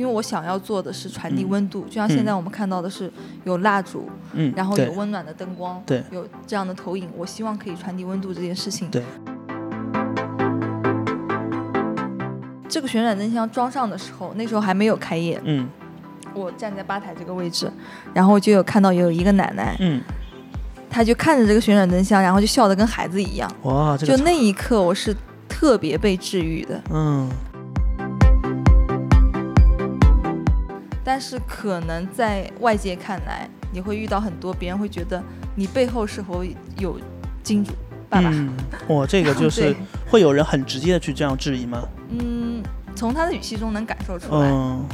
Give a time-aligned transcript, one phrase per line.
[0.00, 3.12] 因为我想要做的是传递温度，就像现在我们看到的是
[3.44, 8.90] 有蜡烛，嗯，然后有温暖的灯光，对有这样的投影，我希望可以传递温度这件事情。
[8.90, 9.02] 对，
[12.66, 15.68] 这个旋转灯箱装上的时候，那时候还没有开业，嗯
[16.32, 17.70] 我站在吧台这个位置，
[18.14, 20.00] 然后就有看到有一个奶奶，嗯，
[20.88, 23.52] 她就看着这个旋转灯箱，然后就笑得跟孩子一样。
[23.64, 25.14] 哇，这个就那一刻，我是
[25.46, 26.80] 特别被治愈的。
[26.90, 27.30] 嗯
[31.12, 35.20] 但是可能在外界看来，你会遇到很多别人会觉得
[35.56, 36.44] 你背后是否
[36.78, 37.00] 有
[37.42, 37.72] 金主
[38.08, 38.30] 爸爸？
[38.32, 38.48] 嗯，
[38.90, 39.74] 哇，这个 就是
[40.08, 41.82] 会有人很直接的去这样质疑吗？
[42.10, 42.62] 嗯，
[42.94, 44.48] 从他的语气中能感受出来。
[44.48, 44.84] 嗯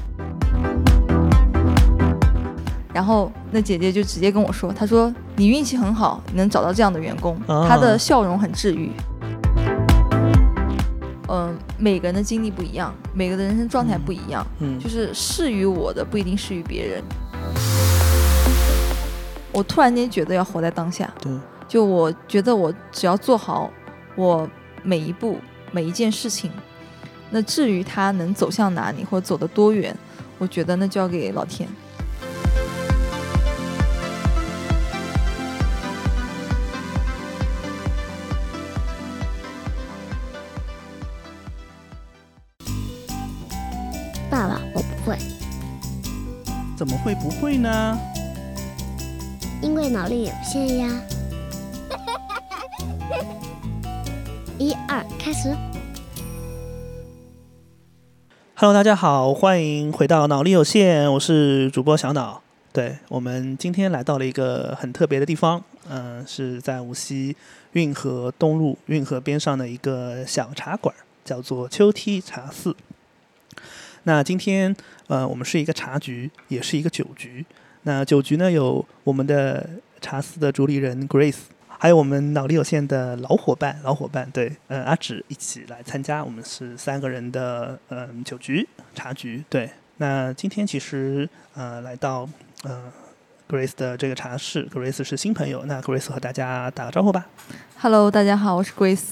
[2.95, 8.91] 然后那姐姐就直接跟我说：“她说你运气很好，能找到这样的员工，啊她的笑容很治愈。”
[11.79, 17.03] 嗯，每个人的经历不一样，每个人的人生状态不一样，嗯就是适于我的不一定适于别人。
[19.53, 21.33] 我突然间觉得要活在当下，对，
[21.67, 23.71] 就我觉得我只要做好
[24.15, 24.49] 我
[24.83, 25.39] 每一步
[25.73, 26.51] 每一件事情，
[27.31, 29.97] 那至于它能走向哪里或者走得多远，
[30.39, 31.69] 我觉得那交给老天。
[44.37, 45.17] 爸爸，我不会，
[46.77, 47.99] 怎么会不会呢？
[49.63, 51.03] 因为脑力有限呀。
[54.61, 55.57] 一二，开始。
[58.57, 62.43] Hello，大家好，欢迎回到脑力有限，我是主播小脑。
[62.75, 67.35] 对我们今天来到了一个很特别的地方，嗯、是在无锡
[67.73, 72.77] 运河东路运河边上的一个小茶馆，叫做秋梯茶肆。
[74.07, 74.75] 那今天
[75.09, 77.45] 呃，我们是一个茶局，也是一个酒局。
[77.83, 79.69] 那酒局呢，有我们的
[80.01, 89.45] 茶肆的主理人 Grace，还有我们脑力有限的老伙伴，老伙伴对，呃，阿芷一起来参加，我们是三个人的嗯、酒局茶局。
[89.51, 92.29] 对，那今天其实呃来到
[92.63, 92.85] 呃
[93.49, 97.27] Grace 的这个茶室，Grace 是新朋友，那 Grace 和大家打个招呼吧。
[97.79, 99.03] Hello，大家好，我是 Grace。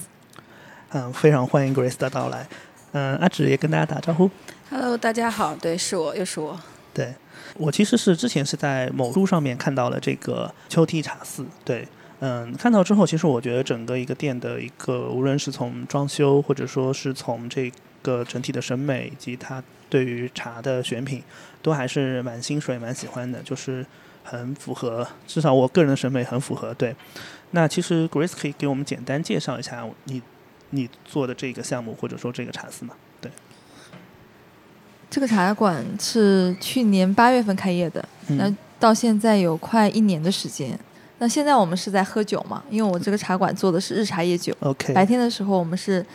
[0.91, 2.47] 嗯，非常欢迎 Grace 的到来。
[2.95, 4.31] 嗯，阿芷也跟大家打招呼。
[4.69, 6.57] Hello，大家好，对，是我，又是我。
[6.93, 7.13] 对
[7.57, 11.85] 我其实是之前是在某书上面看到了这个秋梯茶肆，对，
[12.21, 17.69] 嗯，看到之后，其实我觉得整个一个店的一个，无论是从装修，或者说是从这
[18.01, 21.21] 个整体的审美，以及它对于茶的选品，
[21.61, 23.85] 都还是蛮心水、蛮喜欢的，就是
[24.23, 26.73] 很符合，至少我个人的审美很符合。
[26.75, 26.95] 对，
[27.51, 30.21] 那其实 Grace 可以给我们简单介绍一下你
[30.71, 32.93] 你做的这个项目，或者说这个茶肆吗？
[33.21, 33.31] 对，
[35.09, 40.77] 这个茶馆是去年八月份开业的，那嗯到现在有快一年的时间。
[41.17, 42.61] 那现在我们是在喝酒嘛？
[42.69, 46.05] 因为我这个茶馆做的是日茶夜酒，，OK，白天的时候我们是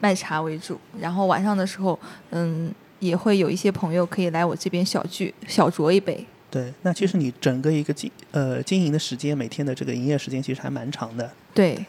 [0.00, 1.98] 卖茶为主，然后晚上的时候，
[2.30, 6.26] 嗯，也会有一些朋友可以来我这边小聚小酌一杯。
[6.50, 11.30] 对，那其实你整个一个经呃经营的时间，每天的这个营业时间其实还蛮长的。
[11.52, 11.84] 对，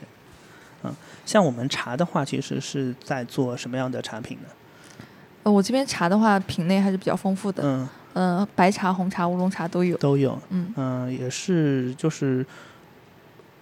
[1.32, 4.50] 像我们茶的话，其实是在做什么样的产品呢？
[5.44, 9.96] 呃，我这边茶的话品类还是比较丰富的，嗯，呃，白茶、红茶、乌龙茶都有。
[9.96, 10.38] 都有。
[10.50, 12.46] 嗯，嗯、也是就是。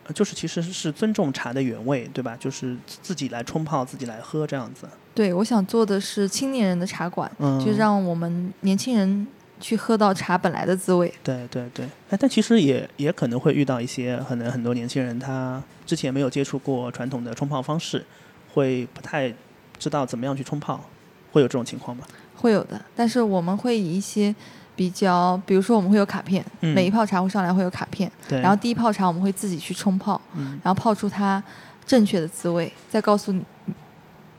[0.05, 2.35] 呃就是其实是尊重茶的原味，对吧？
[2.39, 4.89] 就是自自己来冲泡，自己来喝这样子。
[5.13, 9.27] 对，我想做的是青年人的茶馆，嗯，就让我们年轻人
[9.59, 11.13] 去喝到茶本来的滋味。
[11.23, 11.85] 对对对。
[12.09, 18.05] 哎，但其实也也可能会遇到一些可能很多年轻人他之前没有接触过传统的冲泡方式，
[18.53, 19.33] 会不太
[19.77, 20.83] 知道怎么样去冲泡，
[21.31, 22.03] 会有这种情况吗？
[22.35, 24.33] 会有的，但是我们会以一些
[24.75, 28.39] 比较，比如说我们会有卡片，嗯每一泡茶会上来会有卡片，对。
[28.39, 31.43] 然后第一泡茶我们会自己去冲泡，嗯然后泡出它
[31.85, 33.43] 正确的滋味，再告诉你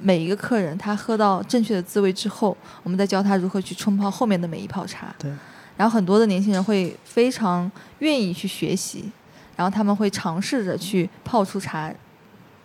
[0.00, 5.14] 每一个客人他喝到正确的滋味之后，我们再教他如何去冲泡后面的每一泡茶。
[5.18, 5.30] 对。
[5.76, 7.70] 然后很多的年轻人会非常
[8.00, 9.10] 愿意去学习，
[9.56, 11.90] 然后他们会尝试着去泡出茶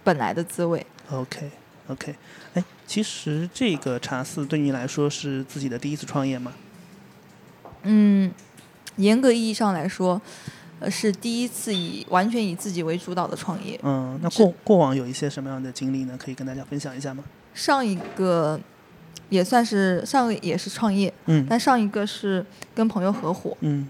[0.03, 0.85] 本来的滋味。
[1.09, 1.49] OK
[1.87, 2.15] OK，
[2.55, 6.51] 哎，其实这个茶肆对你来说是自己的第一次创业吗？
[7.83, 8.29] 嗯，
[8.97, 10.21] 严格意义上来说，
[10.79, 13.79] 呃，是第一次以完全以自己为主导的创业。
[13.83, 16.17] 嗯，那过过往有一些什么样的经历呢？
[16.17, 17.23] 可以跟大家分享一下吗？
[17.53, 18.59] 上一个
[19.29, 23.87] 也算是上个也是创业，嗯但上一个是跟朋友合伙，嗯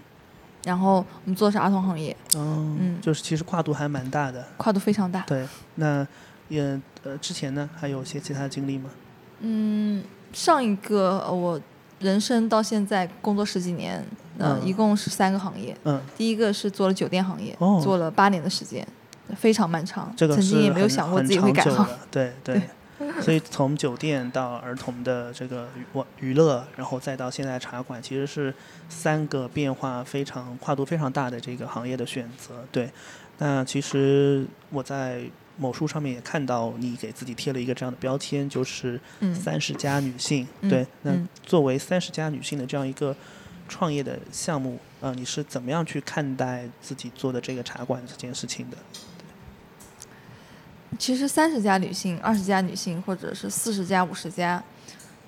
[0.64, 4.44] 然后我们做的是儿童行业，哦，嗯就是其实跨度还蛮大的。
[4.56, 5.20] 跨度非常大。
[5.26, 5.46] 对，
[5.76, 6.06] 那
[6.48, 8.90] 也呃之前呢还有一些其他的经历吗？
[9.40, 10.02] 嗯，
[10.32, 11.60] 上一个呃我
[11.98, 14.04] 人生到现在工作十几年，
[14.38, 15.76] 呃，嗯一共是三个行业。
[15.84, 18.86] 嗯，第一个是做了酒店行业，哦做了八年的时间，
[19.36, 20.12] 非常漫长。
[20.16, 21.86] 这个曾经也没有想过自己会改行。
[22.10, 22.60] 对对。
[23.20, 28.54] 所以从酒店到儿童的这个娱我娱乐，然后再到现在茶馆，其实是
[28.88, 32.64] 三个变化非常跨度非常大的这个行业的选择。
[32.72, 32.90] 对，
[33.36, 35.24] 那其实我在
[35.56, 40.46] 某书上面也看到你给自己贴了一个这样的标签，就是嗯，三十加女性。
[40.60, 43.16] 嗯对，那嗯作为三十加女性的这样一个
[43.68, 48.76] 创业的项目，呃，你是怎么样去看待自己做的这个茶馆这件事情的？
[50.98, 54.62] 其实三十加女性、二十加女性，或者是四十加、五十加，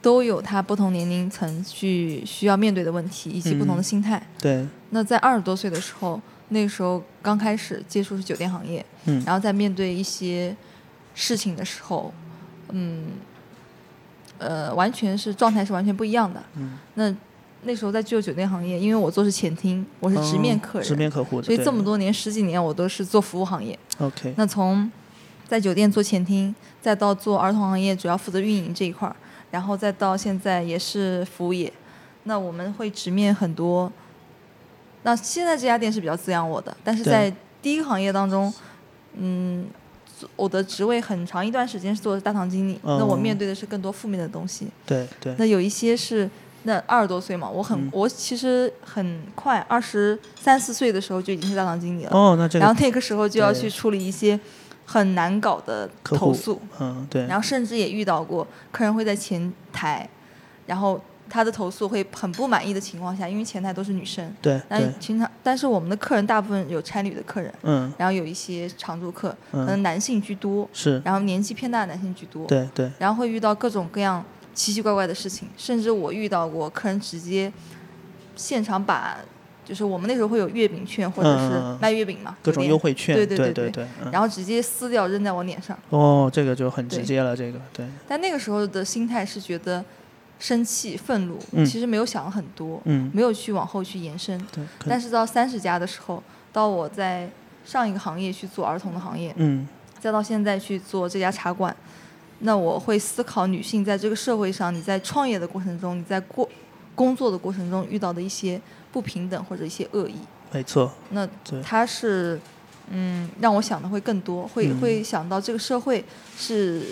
[0.01, 4.27] 都有她不同年龄层去需要面对的问题，以及不同的嗯心态。
[4.39, 6.19] 对，那在二十多岁的时候，
[6.51, 10.57] 那个时候刚开始接触是酒店行业，嗯然后在面对一些
[11.15, 12.13] 事情的时候，
[12.71, 13.07] 嗯，
[14.39, 16.43] 呃，完全是状态是完全不一样的。
[16.57, 17.15] 嗯，那
[17.65, 23.79] 那时候在做酒店行业，因为我做是前厅，我是直面客人，哦直面客户的，所以这么多年十几年我都是做服务行业。
[23.99, 24.91] OK，那从
[25.47, 29.17] 在酒店做前厅，再到做儿童行业，主要负责运营这一块儿，
[29.51, 31.71] 然后再到现在也是服务业。
[32.25, 33.93] 那我们会直面很多。
[35.09, 37.33] 那现在这家店是比较滋养我的，但是在
[37.63, 38.53] 第一个行业当中，
[39.15, 39.67] 嗯，
[40.37, 44.69] 我的职位很长一段时间是做的大堂经理，那我哦面对的是更多负面的东西。
[44.85, 46.29] 对对，那有一些是
[46.65, 52.11] 那二十多岁嘛，我很、嗯我其实很快，二十三四岁的时候就已经是大堂经理了。
[52.13, 54.39] 哦，那这个，然后那个时候就要去处理一些
[54.85, 60.07] 很难搞的投诉，嗯，对，然后甚至也遇到过客人会在前台，
[60.67, 67.93] 然后他的投诉会很不满意的情况下，因为前台都是女生，对但对，经常但是我们的客人大部分有差旅的客人，嗯。
[67.97, 77.53] 然后有一些常住客，可能嗯，男性居多，是，然后年纪偏大的男性居多，对对，然后会遇到各种各样奇奇怪怪的事情，甚至我遇到过客人直接
[78.37, 79.17] 现场把，
[79.65, 85.79] 就是我们那时候会有月饼券或者是卖月饼嘛，各种优惠券，对对对对然后直接撕掉扔在我脸上。
[85.91, 89.85] 哦，这个就很直接了，这个对，但那个时候的心态是觉得
[90.39, 94.41] 生气、愤怒，嗯其实没有想很多，嗯，没有去往后去延伸。
[94.89, 97.29] 但是到三十家的时候，到我在
[97.65, 99.67] 上一个行业去做儿童的行业，嗯
[100.01, 101.75] 再到现在去做这家茶馆，
[102.41, 106.49] 那我会思考女性在这个社会上，你在创业的过程中，你在过
[106.95, 108.61] 工作的过程中遇到的一些
[108.93, 110.15] 不平等或者一些恶意。
[110.53, 112.41] 没错，那对它是，
[112.91, 116.05] 嗯，让我想的会更多，会、嗯会想到这个社会
[116.39, 116.83] 是，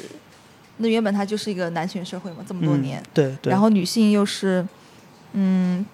[0.79, 4.67] 那原本它就是一个男权社会嘛，这么多嗯年，对对，然后女性又是，
[5.33, 5.85] 嗯，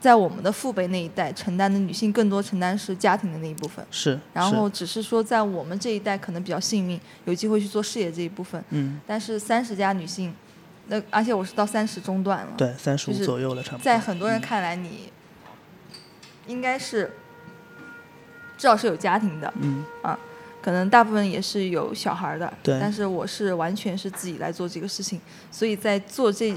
[0.00, 10.34] 在我们的父辈那一代承担的女性更多承担是家庭的那一部分，是，然后只是说在我们这一代可能比较幸运，有机会去做事业这一部分，嗯，但是三十加女性，
[10.86, 14.40] 那而且我是到三十中段了，对，三十五左右了，差不多，在很多人嗯。
[14.40, 15.10] 看来你
[16.46, 17.10] 应该是
[18.56, 19.84] 至少是有家庭的，嗯
[20.60, 25.20] 可能大部分也是有小孩的，对但是我是完全是自己来做这个事情，
[25.50, 26.54] 所以在做这，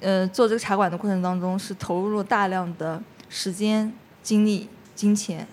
[0.00, 3.92] 呃，做这个茶馆的过程当中，是投入了大量的时间、
[4.22, 5.46] 精力、金钱，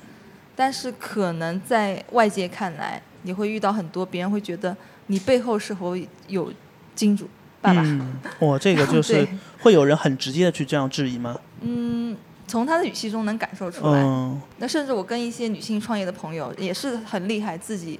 [0.55, 4.75] 但是可能在外界看来，你会遇到很多别人会觉得
[5.07, 5.97] 你背后是否
[6.27, 6.51] 有
[6.93, 7.29] 金主
[7.61, 7.81] 爸爸？
[7.81, 9.27] 嗯，我这个 就是
[9.59, 11.39] 会有人很直接的去这样质疑吗？
[11.61, 12.15] 嗯，
[12.51, 14.01] 从他的语气中能感受出来。
[14.01, 17.97] 嗯那甚至我跟一些女性创业的朋友也是很厉害，自己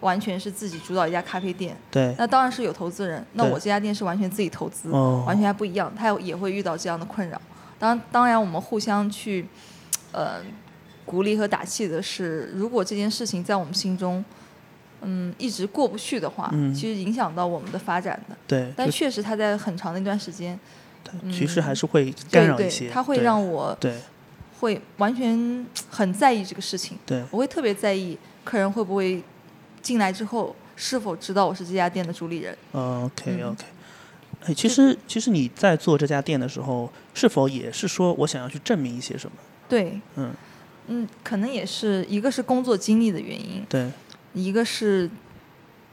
[0.00, 1.76] 完全是自己主导一家咖啡店。
[1.90, 7.40] 对，那当然是有投资人，那我这家店是完全自己投资，哦完全还不一样，他也会遇到这样的困扰。
[7.78, 9.46] 当当然，我们互相去
[10.10, 10.40] 呃
[11.06, 14.24] 鼓励和打气的是，如果这件事情在我们心中。
[15.04, 18.36] 嗯，一直过不去的话，嗯其实影响到我们的发展的。
[18.46, 20.56] 对，但确实，他在很长的一段时间，
[21.30, 23.94] 其实还是会干扰一些，，它会让我对
[24.60, 26.96] 会完全很在意这个事情。
[27.04, 29.22] 对我会特别在意客人会不会
[29.80, 32.56] 进来之后是否知道我是这家店的主理人。
[32.72, 33.64] ，OK 嗯 OK。
[34.44, 39.36] 哎，其实其实你在做这家店的时候，是否也是说我想要去证明一些什么？
[39.68, 40.32] 对，嗯，
[40.88, 43.88] 嗯，可能也是一个是工作经历的原因，对，
[44.34, 45.08] 一个是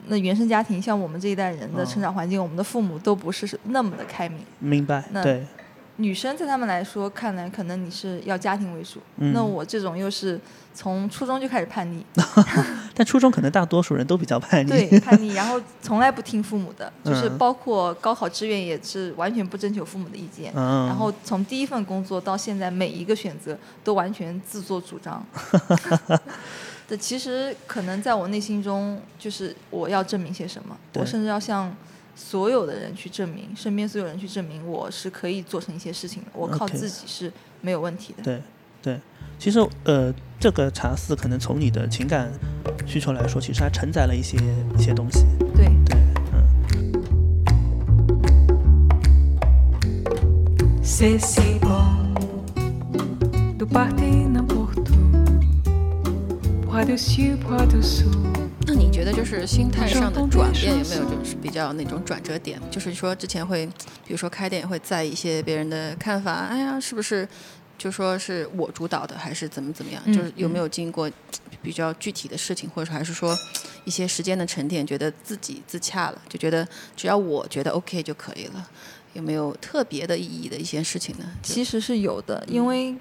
[0.07, 4.39] 那原生家庭，像我们这一代人的哦成长环境，我们的父母都不是是那么的开明。
[4.59, 5.45] 明白，那对，
[5.97, 10.39] 女生在他们来说，看来可能你是要家庭为主，嗯那我这种又是
[10.73, 12.03] 从初中就开始叛逆，
[12.95, 20.51] 但初中可能大多数人都比较叛逆，对叛逆，然后从来不听父母的，就 是嗯包括高考志愿也是完全不征求父母的意见。
[20.55, 25.23] 嗯，然后从第一份工作到现在每一个选择都完全自作主张。
[26.89, 31.71] 的其实可能在我内心中，就是我要证明些什么，我甚至要向
[32.15, 37.31] 所有的人去证明，身边所有人去证明我是可以做成一些事情的，我靠自己是
[37.61, 38.23] 没有问题的。
[38.23, 38.41] 对
[38.81, 38.99] 对，
[39.37, 42.31] 其实呃，这个茶室可能从你的情感
[42.87, 44.37] 需求来说，其实还承载了一些
[44.77, 45.25] 一些东西。
[45.55, 45.95] 对，对，
[46.33, 46.41] 嗯
[50.83, 51.19] si
[58.65, 62.61] 那你觉得就是心态上的转变有没有就是比较那种转折点？
[62.69, 63.65] 就是说之前会，
[64.05, 67.27] 比如说开店会在意一些别人的看法，哎呀，是不是
[67.77, 70.01] 就说是我主导的，还是怎么怎么样？
[70.05, 71.09] 嗯就是有没有经过
[71.61, 73.35] 比较具体的事情，或者说还是说
[73.83, 78.69] 一些时间的沉淀，觉得自己自洽了，就觉得只要我觉得 OK 就可以了？
[79.13, 81.25] 有没有特别的意义的一些事情呢？
[81.41, 82.95] 其实是有的，因为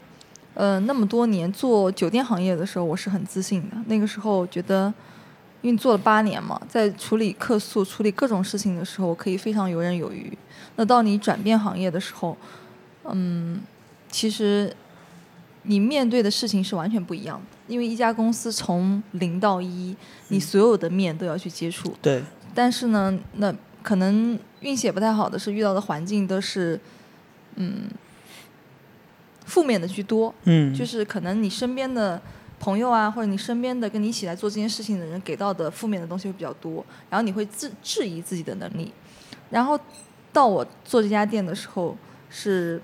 [0.58, 3.76] 呃那么多年做酒店行业的时候，我是很自信的。
[3.86, 4.92] 那个时候觉得，
[5.62, 10.36] 因为做了八年嘛，在处理客诉、处理各种事情的时候，我可以非常游刃有余。
[10.74, 12.36] 那到你转变行业的时候，
[13.04, 13.60] 嗯，
[14.10, 14.74] 其实
[15.62, 17.46] 你面对的事情是完全不一样的。
[17.68, 19.94] 因为一家公司从零到一，
[20.26, 21.94] 你所有的面都要去接触。
[22.02, 22.20] 对，
[22.52, 26.80] 但是呢，那可能运气也不太好的是，遇到的环境都是，
[27.54, 27.82] 嗯，
[29.48, 30.32] 负面的居多。
[30.44, 32.20] 嗯，就是可能你身边的
[32.60, 38.92] 朋友啊，或者你身边的跟你一起来做这件事情的人给到的负面的东西会比较多，然后你会质质疑自己的能力。
[39.50, 39.80] 然后
[40.32, 41.96] 到我做这家店的时候，
[42.28, 42.80] 是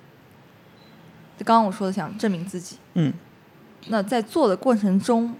[1.44, 2.78] 刚刚我说的想证明自己。
[2.94, 3.12] 嗯
[3.88, 5.34] 那在做的过程中，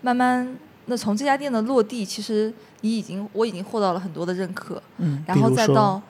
[0.00, 0.56] 慢慢
[0.86, 6.00] 那从这家店的落地，其实你已经我已经获到了很多的认可，嗯，然后再到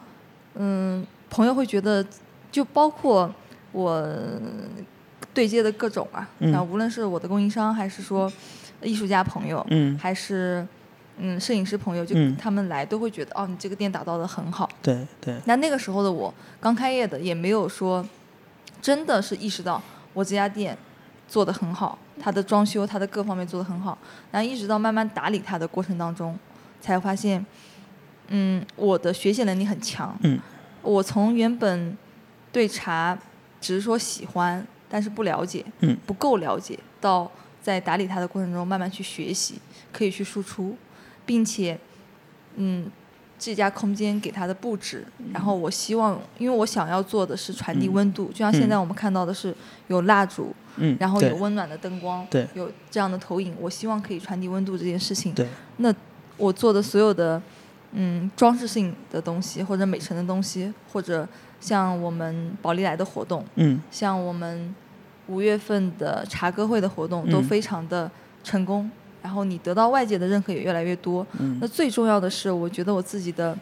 [0.54, 2.06] 嗯，朋友会觉得，
[2.52, 3.28] 就包括
[3.72, 4.08] 我
[5.32, 8.30] 对接的各种啊，嗯然后无论是我的供应商，还是说
[8.82, 10.66] 艺术家朋友，嗯，还是
[11.18, 14.68] 嗯摄影师朋友，就嗯他们来都会觉得哦，你这个店打造的很好。
[14.82, 18.04] 对对，那那个时候的我刚开业的，也没有说
[18.82, 19.80] 真的是意识到
[20.12, 20.76] 我这家店
[21.28, 23.96] 做的很好，它的装修、它的各方面做的很好。
[24.32, 26.36] 然后一直到慢慢打理它的过程当中，
[26.80, 27.44] 才发现，
[28.28, 30.16] 嗯，我的学习能力很强。
[30.22, 30.40] 嗯，
[30.82, 31.96] 我从原本
[32.50, 33.16] 对茶
[33.60, 35.96] 只是说喜欢，但是不了解，嗯。
[36.06, 37.30] 不够了解，到
[37.62, 39.60] 在打理它的过程中慢慢去学习，
[39.92, 40.76] 可以去输出，
[41.26, 41.78] 并且，
[42.56, 42.90] 嗯，
[43.38, 47.92] 这家空间给它的布置，然后我希望，因为我想要做的是传递嗯。
[47.92, 48.80] 温度，就像现在嗯。
[48.80, 49.54] 我们看到的是
[49.88, 55.34] 有蜡烛，嗯，然后有温暖的灯光，对有这样的投影，我希望可以传递温度这件事情。
[55.34, 55.46] 对，
[55.78, 55.94] 那
[56.36, 57.40] 我做的所有的
[57.92, 61.28] 嗯装饰性的东西，或者美陈的东西，或者
[61.60, 64.74] 像我们宝丽来的活动，嗯像我们
[65.28, 68.10] 五月份的茶歌会的活动，都嗯非常的
[68.42, 68.90] 成功。
[69.22, 71.26] 然后你得到外界的认可也越来越多。
[71.38, 73.54] 嗯那最重要的是，我觉得我自己的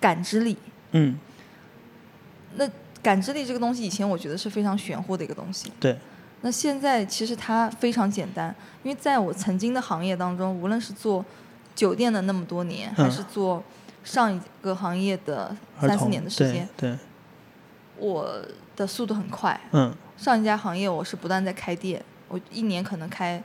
[0.00, 0.56] 感知力。
[0.92, 1.18] 嗯，
[2.56, 2.66] 那
[3.02, 5.70] 感知力这个东西，以前我觉得是非常玄乎的一个东西。
[5.78, 5.96] 对，
[6.40, 11.22] 那现在其实它非常简单，因为在我曾经的行业当中，无论是做
[11.74, 13.62] 酒店的那么多年，还嗯是做
[14.04, 16.98] 上一个行业的三四年的时间，对对，
[17.98, 18.40] 我
[18.76, 19.58] 的速度很快。
[19.72, 19.94] 嗯。
[20.16, 23.42] 上一家行业我是不断在开店，我一年可能开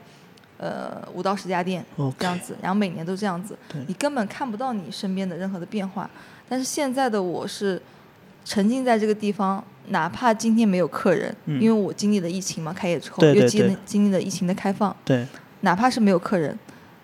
[0.58, 1.84] 呃五到十家店
[2.16, 6.08] 这样子，然后每年都这样子，你根本看不到你身边的任何的变化。
[6.48, 7.82] 但是现在的我是
[8.44, 11.60] 沉浸在这个地方，哪怕今天没有客人，嗯。
[11.60, 15.26] 因为我经历了疫情嘛，开业之后又经历经历了疫情的开放，对，
[15.62, 16.56] 哪怕是没有客人，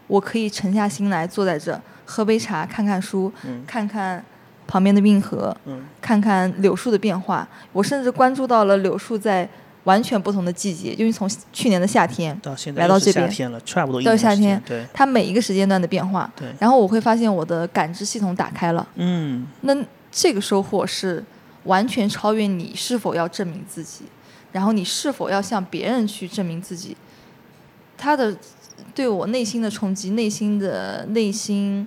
[0.07, 3.63] 我可以沉下心来坐在这喝杯茶，看看书，嗯。
[3.67, 4.25] 看看
[4.67, 5.85] 旁边的运河，嗯。
[6.01, 7.47] 看看柳树的变化。
[7.73, 9.49] 我甚至关注到了柳树在
[9.85, 14.87] 完全不同的季节，因为从去年的夏天，到现在来到这边夏天了，差不多一到夏天对。
[14.95, 16.33] 它每一个时间段的变化。
[16.35, 19.47] 对，然后我会发现我的感知系统打开了，嗯。
[19.61, 19.77] 那
[20.11, 21.23] 这个收获是
[21.65, 24.05] 完全超越你是否要证明自己，
[24.53, 26.97] 然后你是否要向别人去证明自己，
[27.99, 28.35] 他的
[28.95, 31.87] 对我内心的冲击、内心的内心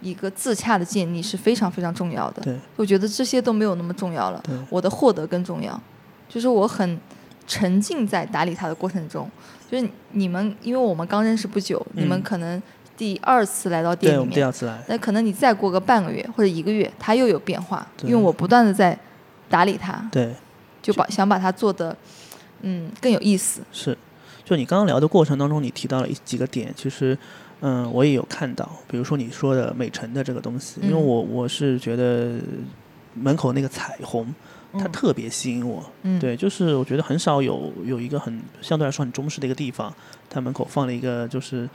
[0.00, 2.42] 一个自洽的建立是非常非常重要的。
[2.42, 2.56] 对。
[2.76, 5.80] 我觉得这些都没有那么重要了对，我的获得更重要。
[6.28, 6.98] 就是我很
[7.46, 9.30] 沉浸在打理它的过程中，
[9.70, 12.62] 就是你们，因为我们刚认识不久，你们嗯可能
[12.96, 18.98] 第二次来到店里面，第二次来，那可能你再过个半个月或者一个月，它又有变化，因为我不断的在
[19.48, 20.34] 打理它，对，
[20.82, 21.96] 就把想把它做的
[22.60, 23.62] 嗯更有意思。
[23.72, 23.96] 是，
[24.44, 27.16] 就你刚刚聊的过程当中，你提到了一几个点，其实，
[27.60, 32.36] 嗯，我也有看到，比如说你说的美辰的这个东西，因为嗯我我是觉得
[33.14, 34.32] 门口那个彩虹，
[34.74, 39.92] 它嗯特别吸引我，嗯，对，就是我觉得很少有有一个很相对来说很中式的一个地方，
[40.30, 41.68] 它门口放了一个就是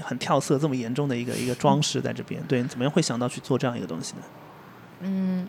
[0.00, 4.22] 很跳色这么严重的一个一个装饰在这边，对，你怎么样会想到去做这样一个东西呢？
[5.02, 5.48] 嗯，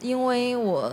[0.00, 0.92] 因为我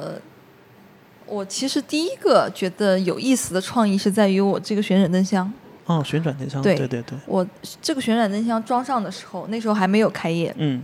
[1.26, 5.52] 我其实第一个觉得有意思的创意是在于我这个旋转灯箱。
[5.86, 7.46] 哦，旋转灯箱，对对对对，我
[7.82, 10.84] 这个旋转灯箱装上的时候，那时候还没有开业，嗯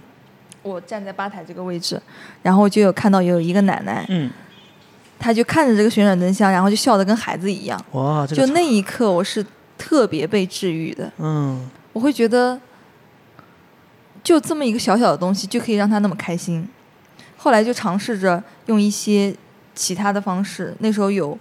[0.63, 1.99] 我站在吧台这个位置，
[2.43, 4.29] 然后就有看到有一个奶奶，嗯，
[5.17, 7.83] 她就看着这个旋转灯箱，然后就笑得跟孩子一样。
[7.93, 9.43] 哇，这个就那一刻，我是
[9.75, 11.11] 特别被治愈的。
[11.17, 12.61] 嗯我会觉得，
[14.23, 16.67] 就这么一个小小的东西，就可以让他那么开心。
[17.37, 19.35] 后来就尝试着用一些
[19.73, 20.75] 其他的方式。
[20.77, 21.35] 那时候有，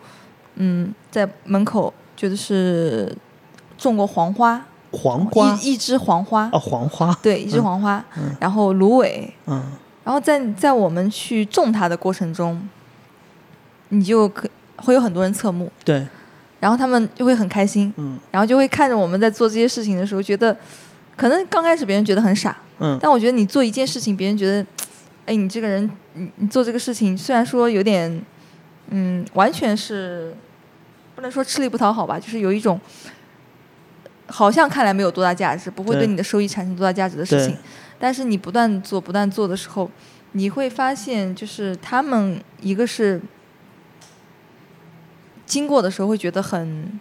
[0.54, 3.14] 嗯，在门口觉得是
[3.82, 5.58] 种过黄花，黄花？
[5.62, 8.34] 一一枝黄花，哦，黄花，对，一枝黄花，嗯。
[8.40, 9.62] 然后芦苇，嗯。
[10.04, 12.68] 然后在在我们去种它的过程中，
[13.90, 16.06] 你就可会有很多人侧目，对，
[16.58, 18.18] 然后他们就会很开心，嗯。
[18.30, 20.56] 然后就会看着我们在做这些事情的时候，觉得
[21.16, 22.98] 可能刚开始别人觉得很傻，嗯。
[23.00, 24.66] 但我觉得你做一件事情，别人觉得，
[25.26, 28.24] 哎，你这个人，你你做这个事情，虽然说有点，
[28.88, 30.34] 嗯，完全是
[31.14, 32.80] 不能说吃力不讨好吧，就是有一种
[34.30, 36.02] 好像看来没有多大价值，不会对。
[36.02, 37.56] 对你的收益产生多大价值的事情，
[37.98, 39.90] 但是你不断做、不断做的时候，
[40.32, 43.20] 你会发现，就是他们一个是
[45.44, 47.00] 经过的时候会觉得很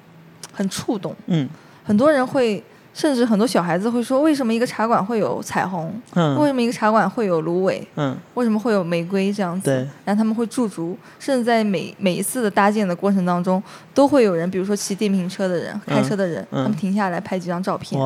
[0.51, 1.47] 很触动，嗯。
[1.85, 5.87] 很多人会，甚至很多小孩子会说，为什么一个茶馆会有彩虹？
[5.87, 7.87] 为嗯什么一个茶馆会有芦苇？
[7.95, 9.69] 嗯，为什么会有玫瑰这样子？
[9.69, 13.61] 对，然后他们会驻足，甚至在每每一次的搭建的过程当中，
[13.93, 18.01] 都会有人，比如说骑电瓶车的人、开车的人，嗯他们停下来拍几张照片。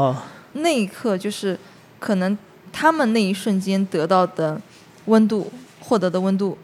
[0.53, 1.57] 那一刻就是
[1.99, 2.37] 可能
[2.71, 4.59] 他们那一瞬间得到的
[5.05, 6.55] 温度，获得的温度，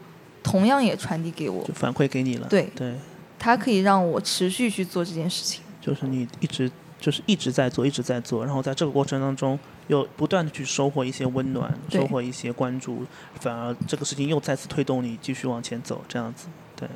[0.42, 1.74] 同样也传递给我就。
[1.74, 2.94] 反馈给你了，对，对，
[3.38, 5.62] 它可以让我持续去做这件事情。
[5.80, 13.06] 就是你一直就是一直在做，一直在做，然后在这个过程当中又不断的去收获一些温暖，收获一些关注，
[13.40, 16.88] 反而这个事情又再次推动你继续往前走，这样子，对，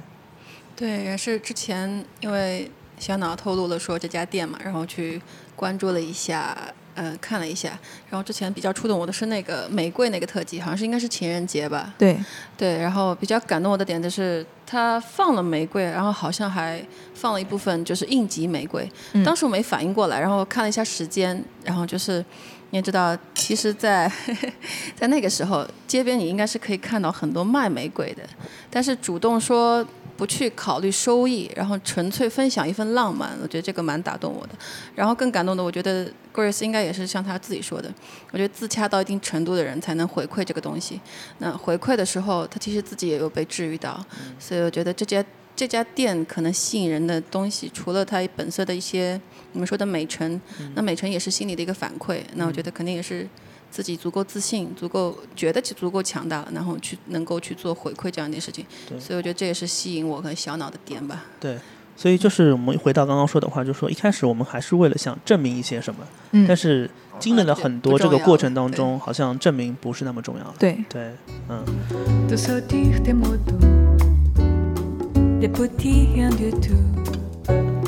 [0.77, 5.21] 对，也是之前因为小脑透露了说这家店嘛，然后去
[5.57, 6.57] 关注了一下，
[6.95, 7.79] 呃，看了一下，
[8.09, 12.17] 然后之前比较触动我的是那个玫瑰那个特辑，好像是应该是情人节吧，对，
[12.57, 18.89] 对，然后比较感动我的点就是他放了玫瑰，然后好像还放了一部分就是应急玫瑰。
[19.13, 22.25] 嗯当时我没反应过来，然后看了一下时间，然后就是
[22.71, 24.11] 你也知道，其实在，
[24.95, 28.23] 在那个时候，街边你应该是可以看到很多卖玫瑰的，
[28.71, 29.85] 但是主动说
[30.17, 34.53] 不去考虑收益，然后纯粹分享一份浪漫，我觉得这个蛮打动我的。
[34.95, 37.93] 然后更感动的，我觉得 Grace 应该也是像他自己说的，
[38.31, 41.01] 我觉得自洽到一定程度的人才能回馈这个东西。
[41.39, 44.05] 那回馈的时候，他其实自己也有被治愈到，
[44.39, 45.25] 所以我觉得这家
[45.57, 49.21] 这家店可能吸引人的东西，除了它本色的一些
[49.53, 50.41] 你们说的美陈，
[50.75, 52.21] 那美陈也是心理的一个反馈。
[52.35, 53.29] 那我觉得肯定也是
[53.75, 58.65] 自己足够自信，足够觉得足够强大，然后去能够去做回馈这样一件事情。
[58.89, 61.25] 对所以我觉得这也是吸引我和小脑的点吧。
[61.41, 61.59] 对。
[61.97, 66.01] 所以就是我们回到刚刚说的话，就是说一开始我们还是为了想证明一些什么，
[66.33, 70.55] 嗯但，是经历了很多这个过程当中，好像证明不是那么重要了。
[70.59, 71.13] 对，对，
[71.49, 71.65] 嗯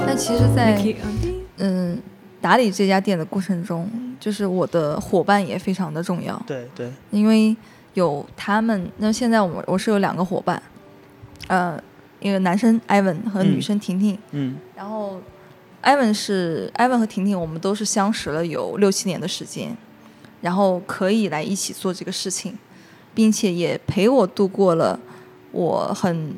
[0.07, 0.81] 但其实在
[1.57, 2.01] 嗯
[2.41, 7.57] 打理这家店的过程中，就是我的伙伴也非常的重要，对对，因为
[7.95, 8.91] 有他们。
[8.99, 10.61] 那现在我我是有两个伙伴，
[11.49, 11.81] 呃，
[12.21, 13.63] 一个男生 Ivan 和女嗯。
[13.63, 14.57] 生婷婷，嗯。
[14.75, 15.21] 然后
[15.83, 19.77] Ivan 是 Ivan 和婷婷，我们都是相识了有六七年的时间，
[20.41, 22.59] 然后可以来一起做这个事情，
[23.15, 24.99] 并且也陪我度过了
[25.53, 26.35] 我很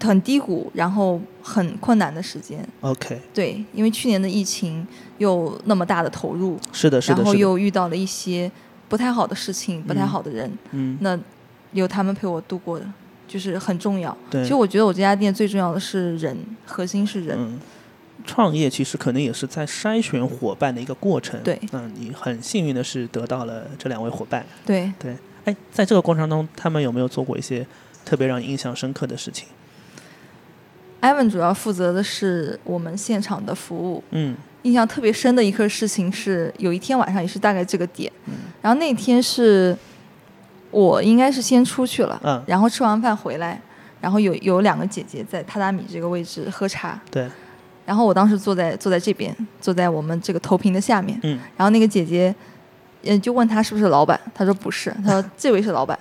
[0.00, 2.66] 很低谷，然后很困难的时间。
[2.80, 4.86] ，OK，对，因为去年的疫情
[5.18, 8.50] 又那么大的投入，是的，是的，然后，又遇到了一些
[8.88, 11.18] 不太好的事情、不太嗯好的人，嗯，那
[11.72, 12.86] 有他们陪我度过的，
[13.26, 14.16] 就是很重要。
[14.30, 17.36] 对其实我觉得我这家店最重要的是人，核心是人。
[17.38, 17.58] 嗯，
[18.24, 21.40] 创业其实可能也是在筛选伙伴的一个过程。
[21.42, 24.44] 对嗯，你很幸运的是得到了这两位伙伴。
[24.64, 27.66] 对，对，哎，在这个过程中，他们有没有做过一些
[28.04, 29.48] 特别让你印象深刻的事情？
[31.00, 34.02] 艾文主要负责的是我们现场的服务。
[34.10, 34.36] 嗯。
[34.62, 38.34] 印象特别深的一个事情是，有一天晚上也是大概这个点，嗯。
[38.60, 39.76] 然后那天是
[40.72, 42.42] 我应该是先出去了，嗯。
[42.48, 43.60] 然后吃完饭回来，
[44.00, 47.28] 然后有有两个姐姐在榻榻米这个位置喝茶，对，
[47.84, 51.38] 然后我当时坐在坐在这边，坐在我们这个投屏的下面，嗯。
[51.56, 52.34] 然后那个姐姐，
[53.04, 55.96] 嗯，就问她是不是老板，她说不是，她说 这位是老板，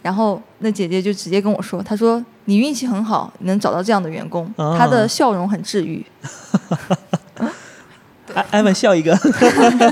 [0.00, 6.04] 然后那姐姐就直接跟我说，她说你运气很好，能找到这样的员工，啊她的笑容很治愈，
[8.34, 9.16] 艾艾文笑一个。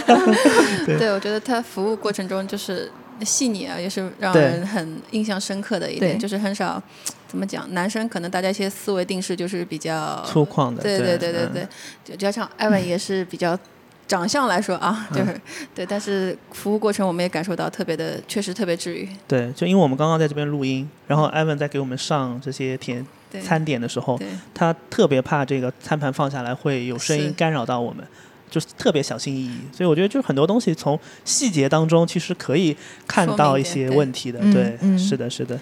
[0.87, 2.90] 对，我觉得他服务过程中就是
[3.23, 6.83] 细腻啊，也是让人很印象深刻的一点，就是很少
[7.29, 11.69] 怎么讲，男生可能大家一些思维定式就是比较粗犷的，对对对对对对，
[12.05, 13.59] 就加上艾文也是比较。
[14.07, 15.40] 长相来说啊，嗯就是、
[15.75, 19.09] 对，但是服务过程我们也感受到特别的，确实特别治愈。
[19.27, 23.05] 对，就因为我们刚刚在这边录音，然后艾文在给我们上这些甜，
[23.43, 24.19] 餐点的时候，
[24.53, 28.07] 他特别怕这个餐盘放下来会有声音干扰到我们，
[28.51, 29.59] 就是特别小心翼翼。
[29.73, 32.77] 所以我觉得，就是很多东西从细节当中其实可以
[33.09, 34.38] 看到一些问题的。
[34.43, 35.59] 嗯对，嗯是的，是的。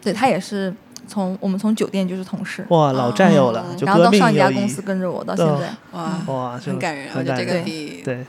[0.00, 0.72] 对他也是
[1.08, 4.82] 从我们从酒店就是同事，哇，老战友了，然后到上一家公司。
[4.82, 7.52] 跟着我到现在，哇，哇，很感人，我很觉得这个
[8.04, 8.26] 对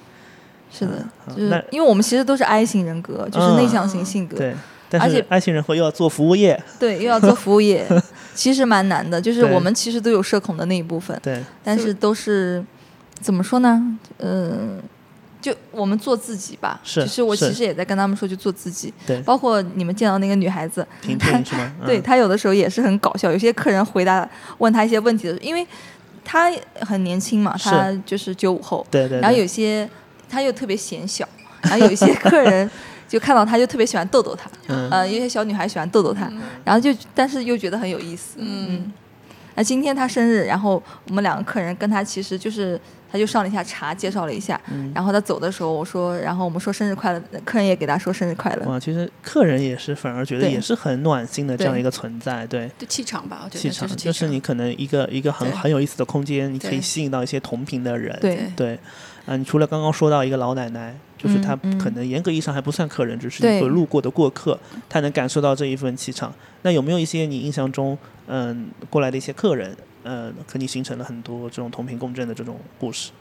[0.72, 4.56] 是的，就是因为我们其实都是 I 型人格，就是内向型性格，对。
[4.92, 7.86] 但是而且爱情人格又要做服务业，对，又要做服务业，
[8.34, 9.22] 其实蛮难的。
[9.22, 12.66] 就是对我们其实都有社恐的那一部分，对但是都是
[13.20, 13.80] 怎么说呢？
[14.18, 14.80] 嗯、
[15.42, 16.80] 就我们做自己吧。
[16.84, 18.94] 是其实我其实也在跟他们说，就做自己。
[19.08, 21.72] 对包括你们见到那个女孩子，婷婷是吗？
[21.86, 23.32] 对嗯她有的时候也是很搞笑。
[23.32, 25.66] 有些客人回答问她一些问题的时候，因为
[26.24, 29.90] 她很年轻嘛，是她就是九五后，对对，然后有些
[30.30, 31.28] 她又特别显小，
[31.62, 32.70] 然后有一些客人
[33.08, 36.32] 就看到她就特别喜欢逗逗她，嗯呃，有些小女孩喜欢逗逗她，
[36.64, 38.92] 然后就但是又觉得很有意思，嗯。
[39.60, 42.80] 那今天他生日，然后我们两个客人跟他其实就是，
[43.12, 52.72] 他就上了一下茶，介绍了一下，嗯然后他走的时候我说，然后我们说生日快乐，客人也给他说生日快乐，哇，其实客人也是反而觉得也是很暖心的这样一个存在，对。
[52.78, 58.18] 就气场吧，我觉得气场就是气就是你可能一个一个很很有意思的空间，你可以吸引到一些同频的人。
[58.22, 58.80] 对对对，
[59.26, 66.34] 啊，你除了刚刚说到一个老奶奶，就是嗯她嗯可能严格意义上还不算客人，只是一个路过的过客，他能感受到这一份气场。
[66.64, 67.96] 那有没有一些你印象中，
[68.28, 73.12] 嗯，过来的一些客人，嗯，和你形成了很多这种同频共振的这种故事？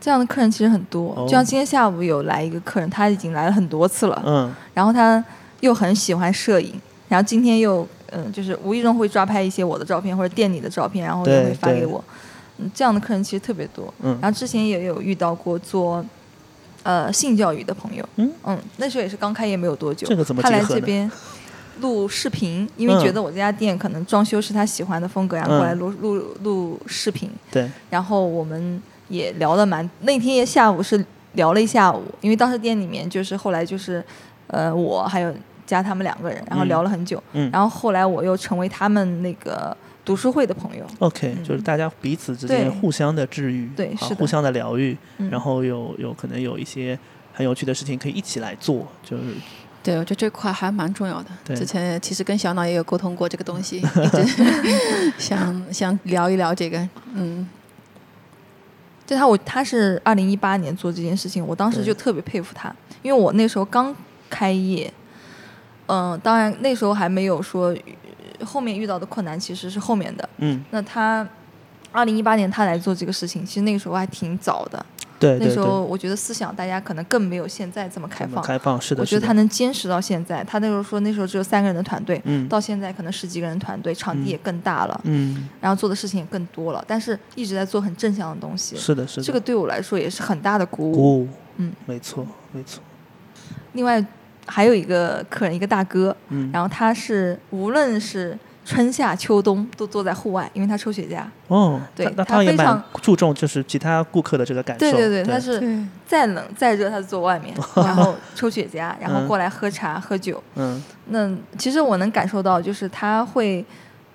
[0.00, 5.24] 这样的客人其实很多，哦就像今天下午有来一个客人，他已经来了很多次了，嗯，然后他
[5.60, 12.04] 又很喜欢摄影，然后今天又嗯，就是无意中会抓拍一些我的照片或者店里的照片，然后也会发给我。
[12.58, 13.92] 嗯，这样的客人其实特别多。
[14.02, 16.04] 嗯然后之前也有遇到过做
[16.84, 18.58] 呃性教育的朋友，嗯？
[18.76, 20.50] 那时候也是刚开业没有多久，这个怎么他？
[20.50, 21.10] 来这边
[21.80, 23.00] 录视频，因为嗯。
[23.02, 27.28] 觉得我这家店可能装修是他喜欢的风格，然后过来嗯录录录视频。
[27.50, 34.04] 对，然后我们也聊了蛮，那天也下午是聊了一下午，因为当时店里面就是后来就是，
[34.46, 35.34] 呃，我还有
[35.66, 36.68] 加他们两个人，然后嗯。
[36.68, 37.50] 聊了很久，嗯。
[37.50, 45.30] 然后后来我又成为他们那个读书会的朋友，OK，、就是嗯大家彼此之间互相的治愈，对是互相的疗愈，嗯。
[45.30, 46.98] 然后有有可能有一些
[47.32, 49.22] 很有趣的事情可以一起来做，就是
[49.82, 51.30] 对，我觉得这块还蛮重要的。
[51.44, 51.56] 对。
[51.56, 56.88] 之前其实跟小脑也有沟通过这个东西， 一直 想想聊一聊这个。
[57.14, 57.46] 嗯，
[59.06, 63.94] 就他我他是二零一八年做这件事情，我当时就特别佩服他，因为我那时候刚
[64.30, 64.92] 开业，
[65.86, 67.76] 嗯、当然那时候还没有说呃
[68.44, 71.26] 后面遇到的困难其实是后面的，嗯，那他
[71.92, 74.84] 二零一八年他来做这个事情，其实那个时候还挺早的。
[75.16, 78.42] 对那时候我觉得思想大家可能更没有现在这么开放。
[78.42, 82.46] 开放是的，我觉得他能坚持到现在，他那时候说那时候只有三个人的团队，嗯。
[82.48, 88.76] 到现在可能十几个人团队，场地嗯也更大了，嗯，然后做的事情也更多了，但是一直在做很正向的东西。
[88.76, 90.92] 是的，是的，这个对我来说也是很大的鼓舞。
[90.92, 91.28] 鼓舞，
[91.58, 92.82] 嗯，没错没错，
[93.72, 94.04] 另外
[94.46, 101.22] 还有一个客人，一个大哥，嗯，然后他是无论是春夏秋冬都坐在户外，因为他抽雪茄。
[101.48, 105.32] 哦，对他也蛮他非常注重就是其他顾客的这个感受，对对对，对。
[105.32, 110.42] 他是，再冷再热，他就坐外面， 然后抽雪茄，然后嗯过来喝茶喝酒。
[110.54, 110.82] 嗯。
[111.08, 113.64] 那其实我能感受到，就是他会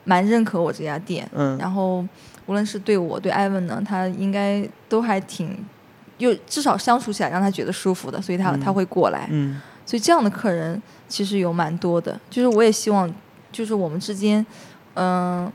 [0.03, 2.03] 蛮认可我这家店，嗯，然后
[2.47, 5.55] 无论是对我对艾文呢，他应该都还挺，
[6.17, 8.59] 又至少相处起来让他觉得舒服的，所以他、嗯。
[8.59, 9.27] 他会过来。
[9.31, 13.11] 嗯所以这样的客人其实有蛮多的，就是我也希望，
[13.51, 14.45] 就是我们之间，
[14.93, 15.51] 嗯、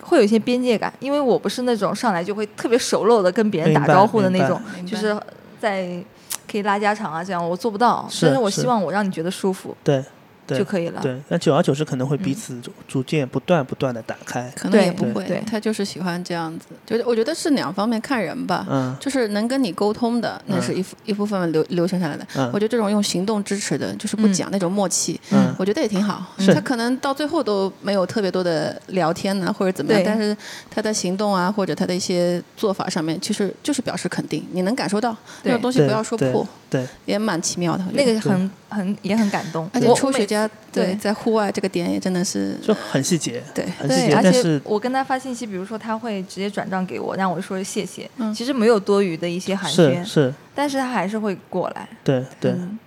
[0.00, 5.20] 会有一些边界感，因为我不是那种上来就会特别熟络的跟别人打招呼的那种，就是
[5.58, 6.00] 在
[6.48, 8.06] 可以拉家常啊这样，我做不到。
[8.08, 10.04] 是但是我希望我让你觉得舒服对对
[10.46, 11.00] 就可以了。
[11.00, 12.34] 对，那久而久之可能会彼嗯。
[12.34, 16.66] 此逐逐渐不断不断的打开，可能也不会，他就是喜欢这样子。
[16.84, 18.66] 就是我觉得是两方面看人吧。
[18.68, 18.96] 嗯。
[19.00, 22.26] 就是能跟你沟通的，那是一部一部分流流程下来的。
[22.34, 22.50] 嗯。
[22.52, 24.32] 我觉得这种用行动支持的，就是不嗯。
[24.32, 25.54] 讲那种默契，嗯。
[25.58, 26.24] 我觉得也挺好。
[26.38, 26.52] 是。
[26.52, 30.04] 他可能到最后都没有特别多的聊天呢，或者怎么样，对。
[30.04, 30.36] 但是
[30.70, 36.32] 他的行动啊，或者他的一些做法上面，其实就是表示肯定，你能感受到那种东西不要说对。
[36.32, 37.84] 破，对，也蛮奇妙的。
[37.92, 39.68] 那个很很也很感动。
[39.74, 43.62] 而且我我每抽雪茄，对，在户外这个点也真的是就很细节，对。
[43.62, 48.10] 对，很细节，而且我跟他发信息，比如说他会直接转账给我，让我说谢谢。
[48.16, 51.86] 嗯其实没有多余的一些寒暄，是是，但是他还是会过来。
[52.02, 52.78] 对对，嗯，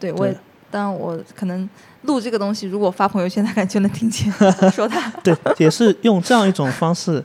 [0.00, 0.34] 对对我也
[0.70, 1.68] 当然我可能
[2.02, 4.32] 录这个东西，如果发朋友圈，大概就能听见
[4.72, 5.10] 说他。
[5.22, 7.22] 对，也是用这样一种方式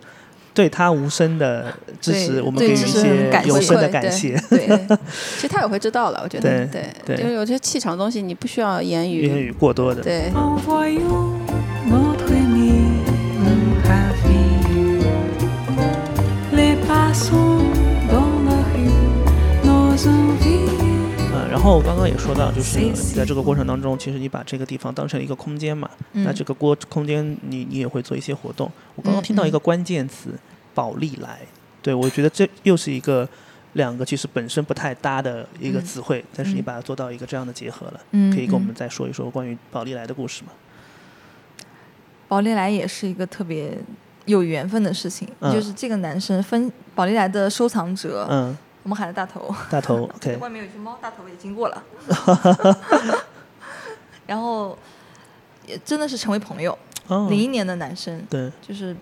[0.60, 4.38] 对他无声的支持，我们给予一些有声的感谢。
[4.50, 4.68] 对，
[5.40, 10.30] 其实他也会知道了，我觉得，对对，对因为有些气场的东西你不需要言语，言语过多的，对.
[21.32, 28.70] 呃，然后刚刚也说到，就是你在这个过程当中，其实你把这个地方当成一个空间嘛，那嗯这个过空间你你也会做一些活动。
[28.96, 30.32] 我刚刚听到一个关键词
[30.74, 31.40] “宝利来”，
[31.82, 33.28] 对我觉得这又是一个
[33.74, 35.84] 两个其实本身不太搭的一个嗯。
[35.84, 36.64] 词汇，但是你嗯。
[36.64, 40.52] 把它做到一个这样的结合了，嗯，可以跟我们嗯再说一说关于宝利来的故事吗？
[42.28, 43.78] 宝丽来也是一个特别
[44.26, 45.54] 有缘分的事情，嗯。
[45.54, 49.54] 就是这个男生分宝丽来的收藏者，嗯，我们喊他大头。
[49.70, 51.84] 大头， OK，外面有一只猫，大头也经过了，
[54.28, 54.78] 然后
[55.66, 56.78] 也真的是成为朋友。
[57.08, 58.96] 哦，零一年的男生，对，就是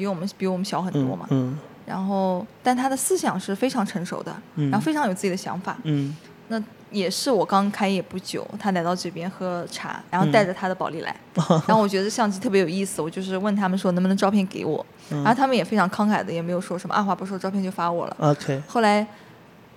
[0.00, 1.50] 比我们比我们小很多嘛，嗯。
[1.50, 5.76] 嗯然后但他的思想是非常成熟的，嗯，然后非常有自己的想法。
[5.82, 6.16] 嗯。
[6.48, 10.32] 那也是我刚开业不久，他来到这边喝茶，然后嗯。
[10.32, 11.14] 带着他的宝丽来，
[11.66, 15.18] 然后我觉得相机特别有意思，我就是问他们说能不能照片给我，嗯。
[15.22, 18.16] 然后他们也非常慷慨的，也没有说什么二话不说照片就发我了。
[18.20, 19.06] ，OK，后来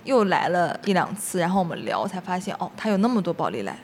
[0.04, 3.76] 又来了一两次，然后我们聊才发现哦，他有那么多宝丽来，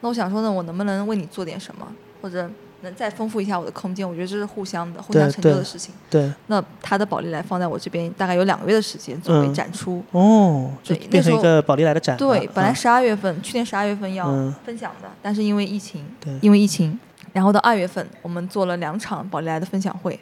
[0.00, 1.86] 那我想说呢，我能不能为你做点什么，
[2.22, 2.50] 或者
[2.86, 4.08] 能再丰富一下我的空间？
[4.08, 5.94] 我觉得这是互相的，互相成就的事情。
[6.08, 10.02] 对，那他的宝丽来放在我这边大概有两个月的时间作为嗯展出。
[10.12, 16.98] 哦，就对那时候变成一个宝利来的展了，对，本来啊十二月份，去年十二月份要嗯分享的，但是因为疫情，对因为疫情，
[17.32, 20.18] 然后到二月份，我们做了两场宝丽来的分享会，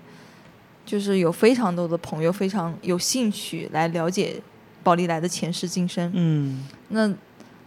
[0.85, 4.41] 就是有非常多的朋友非常有兴趣来了解
[4.83, 6.11] 宝丽来的前世今生。
[6.15, 7.13] 嗯那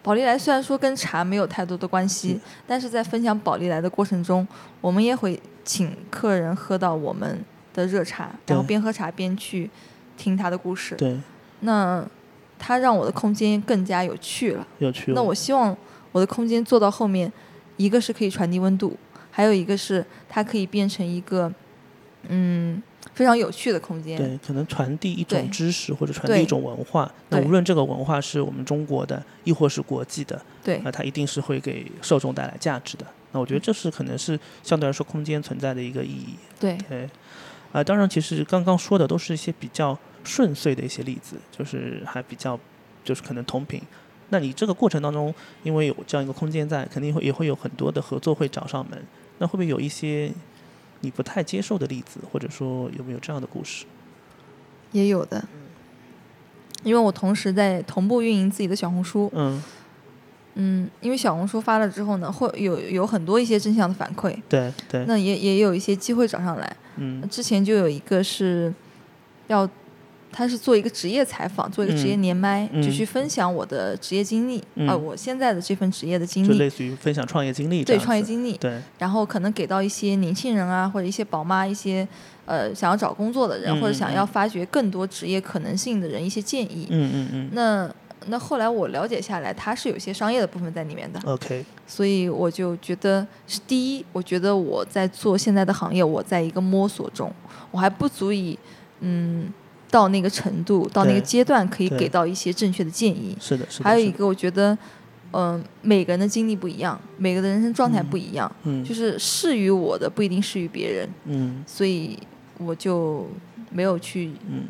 [0.07, 4.47] 宝丽来虽然说跟茶没有太多的关系，嗯但是在分享宝丽来的过程中，
[4.79, 7.43] 我们也会请客人喝到我们
[7.73, 9.69] 的热茶，然后边喝茶边去
[10.15, 10.95] 听他的故事。
[10.95, 11.19] 对，
[11.59, 12.07] 那
[12.57, 14.65] 它让我的空间更加有趣了。
[14.79, 15.15] 有趣了。
[15.15, 15.75] 那我希望
[16.13, 17.29] 我的空间做到后面，
[17.75, 18.95] 一个是可以传递温度，
[19.29, 21.51] 还有一个是它可以变成一个
[22.29, 22.81] 嗯
[23.13, 24.17] 非常有趣的空间。
[24.17, 27.11] 对，可能传递一种知识或者传递一种文化。
[27.29, 33.05] 那无论这个文化是我们中国的，亦或是国际的，对那它一定是会给受众带来价值的。
[33.31, 36.35] 那我觉得这是可能是相对来说空间存在的一个意义。
[36.59, 37.09] 对对，
[37.71, 42.59] 啊、当然，其实刚刚说的都是一些比较顺遂的一些例子，就是还比较
[43.03, 43.81] 就是可能同频。
[44.29, 49.01] 那你这个过程当中，因为有这样一个空间在，肯定会也会有很多的合作会找上门。
[49.39, 50.31] 那会不会有一些
[51.01, 53.85] 你不太接受的例子，或者说有没有这样的故事？
[54.91, 55.43] 也有的。
[56.83, 59.61] 因为我同时在同步运营自己的小红书，嗯，
[60.53, 66.77] 嗯，因为小红书发了之后呢，会有有很多一些正向的反馈，对对，那也也有一些机会找上来。
[66.97, 68.73] 嗯之前就有一个是
[69.47, 69.67] 要，
[70.31, 72.81] 他是做一个职业采访，做一个职业嗯连麦，嗯。
[72.83, 82.07] 就去分享我的职业经历，啊、嗯我现在的这份职业的经历，就类似于分享创业经历对创业经历，对，然后可能给到一些年轻人啊，或者一些宝妈，一些
[82.45, 84.13] 呃想要找工作的人，嗯或者想嗯。
[84.13, 86.87] 要发掘更多职业可能性的人一些建议。
[86.89, 87.49] 嗯嗯嗯。
[87.53, 87.89] 那
[88.29, 97.31] 那后来我了解下来，他是有一些商业的部分在里面的，，OK，所以我就觉得是第一，我觉得我在做现在的行业，我在一个摸索中，
[97.71, 98.57] 我还不足以
[98.99, 99.47] 嗯
[99.89, 103.35] 到那个程度，到那个阶段可以给到一些正确的建议。
[103.39, 103.85] 是的，是的。
[103.85, 104.77] 还有一个，我觉得
[105.31, 108.07] 嗯、每个人的经历不一样，每个人的人生状态嗯。
[108.09, 111.63] 不一样，嗯，就是适于我的不一定适于别人，嗯。
[111.67, 112.17] 所以
[112.57, 113.27] 我就
[113.69, 114.63] 没有去嗯。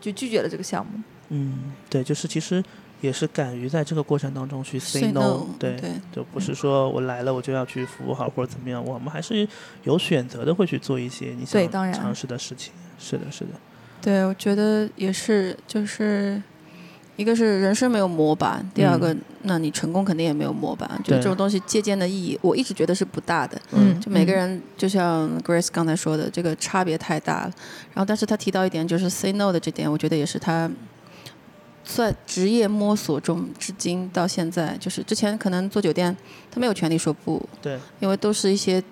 [0.00, 1.00] 就拒绝了这个项目。
[1.28, 2.62] 嗯，对，就是其实
[3.00, 5.92] 也是敢于在这个过程当中去 say, Say no，对，对。
[6.12, 9.48] 就不是说我来了我就要去服务好或者怎么样，我们还是
[9.84, 12.72] 有选择的会去做一些你想尝试的事情。
[12.98, 13.50] 是的，是的，
[14.02, 16.42] 对，我觉得也是，就是
[17.16, 20.90] 一个是人生没有模板，第二个，那你成功肯定也没有模板。
[21.04, 23.60] 就对这种东西借鉴的意义，我一直觉得是不大的。
[23.70, 27.52] 嗯，就每个嗯人，就像 Grace 刚才说的，这个差别太大了。
[27.94, 30.68] 然后，但是他提到一点，就是 say no 的这点，我觉得也是他
[31.84, 36.16] 在职业摸索中，至今到现在，就是之前可能做酒店，
[36.50, 38.82] 他没有权利说不，对，因为都是一些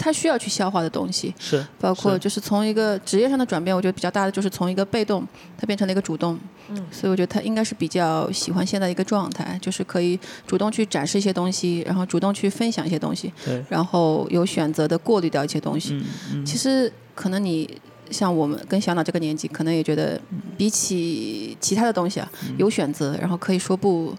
[0.00, 1.34] 他需要去消化的东西。
[1.38, 5.26] 是，包括就是从一个职业上的转变，我觉得比较大的就是从一个被动，
[5.58, 6.38] 他变成了一个主动。
[6.70, 15.94] 嗯所以我觉得他应该是比较喜欢现在一个状态，就是可以主动去展示一些东西，然后主动去分享一些东西，对，然后有选择的过滤掉一些东西。
[15.94, 17.68] 嗯嗯，其实可能你
[18.10, 24.14] 像我们跟小脑这个年纪，可能也觉得嗯比起其他的东西啊，有选择，然后可以说不。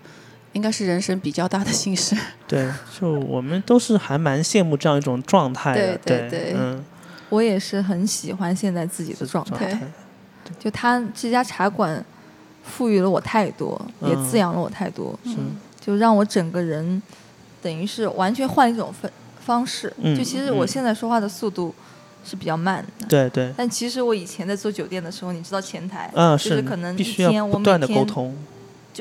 [0.53, 2.15] 应该是人生比较大的幸事。
[2.47, 6.83] 对，就我们都是还蛮羡慕这样一种状态的，对对对嗯，
[7.29, 9.67] 我也是很喜欢现在自己的状态。
[9.67, 9.79] 对。
[10.59, 12.03] 就他这家茶馆
[12.61, 17.01] 赋予了我太多，也嗯滋养了我太多，嗯，就让我整个人
[17.61, 19.09] 等于是完全换一种方
[19.39, 19.93] 方式。
[19.99, 20.67] 嗯就其实我嗯。
[20.67, 21.73] 现在说话的速度
[22.25, 28.37] 是比较慢的，对对，但其实我以前在做酒店的时候，你知道前台，嗯，就是可能一天我每不断的沟天通，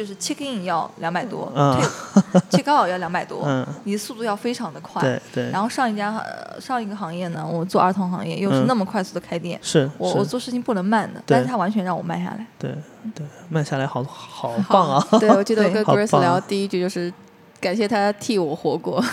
[0.00, 1.52] 就是 check in 要两百多
[2.50, 5.02] ，check out 要两百多，嗯，你的速度要非常的快。
[5.02, 12.46] 对对，然后上一家呃上一个行业呢，我做儿童行业，又是嗯那么快速的开店，是我我，做事情不能慢的，但是他完全让我慢下来。
[12.58, 12.74] 对
[13.14, 17.12] 对，慢下来好 好棒啊，对，我记得我 跟 Grace 聊第一句就是。
[17.60, 19.04] 感谢他替我活过，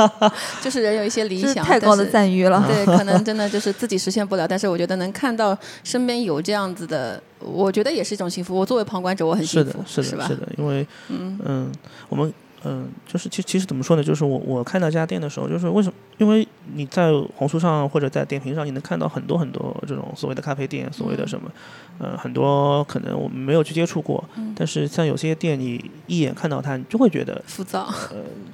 [0.62, 2.64] 就是人有一些理想，太高的赞誉了。
[2.66, 8.56] 对，可能真的就是自己实现不了，但是我觉得能看到身边有这样子的，我觉得也是一种幸福。
[8.56, 10.26] 我作为旁观者，我很幸福，是的，是的，吧？
[10.28, 11.72] 是的，因为嗯嗯，
[12.08, 12.32] 我们
[12.64, 14.04] 嗯，就是其其实怎么说呢？
[14.04, 15.94] 就是我我看到这家店的时候，就是为什么？
[16.18, 21.50] 因为你在红书上或者在点评上，你能看到很多很多这种所谓的咖啡店，所谓的什么，
[21.98, 27.88] 呃，很多可能我们没有去接触过，嗯但是像有些店，你一眼看到它，你就会觉得浮躁，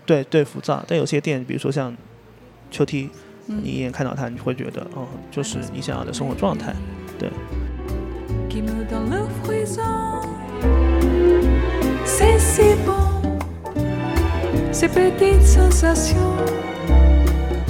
[0.04, 0.84] 对对浮躁。
[0.86, 1.92] 但有些店，比如说像
[2.70, 3.10] 秋梯，
[3.48, 6.74] 嗯你一眼看到它，你会觉得哦，就是你想要的生活状态。
[12.86, 13.15] me
[14.78, 16.36] ces petites sensations,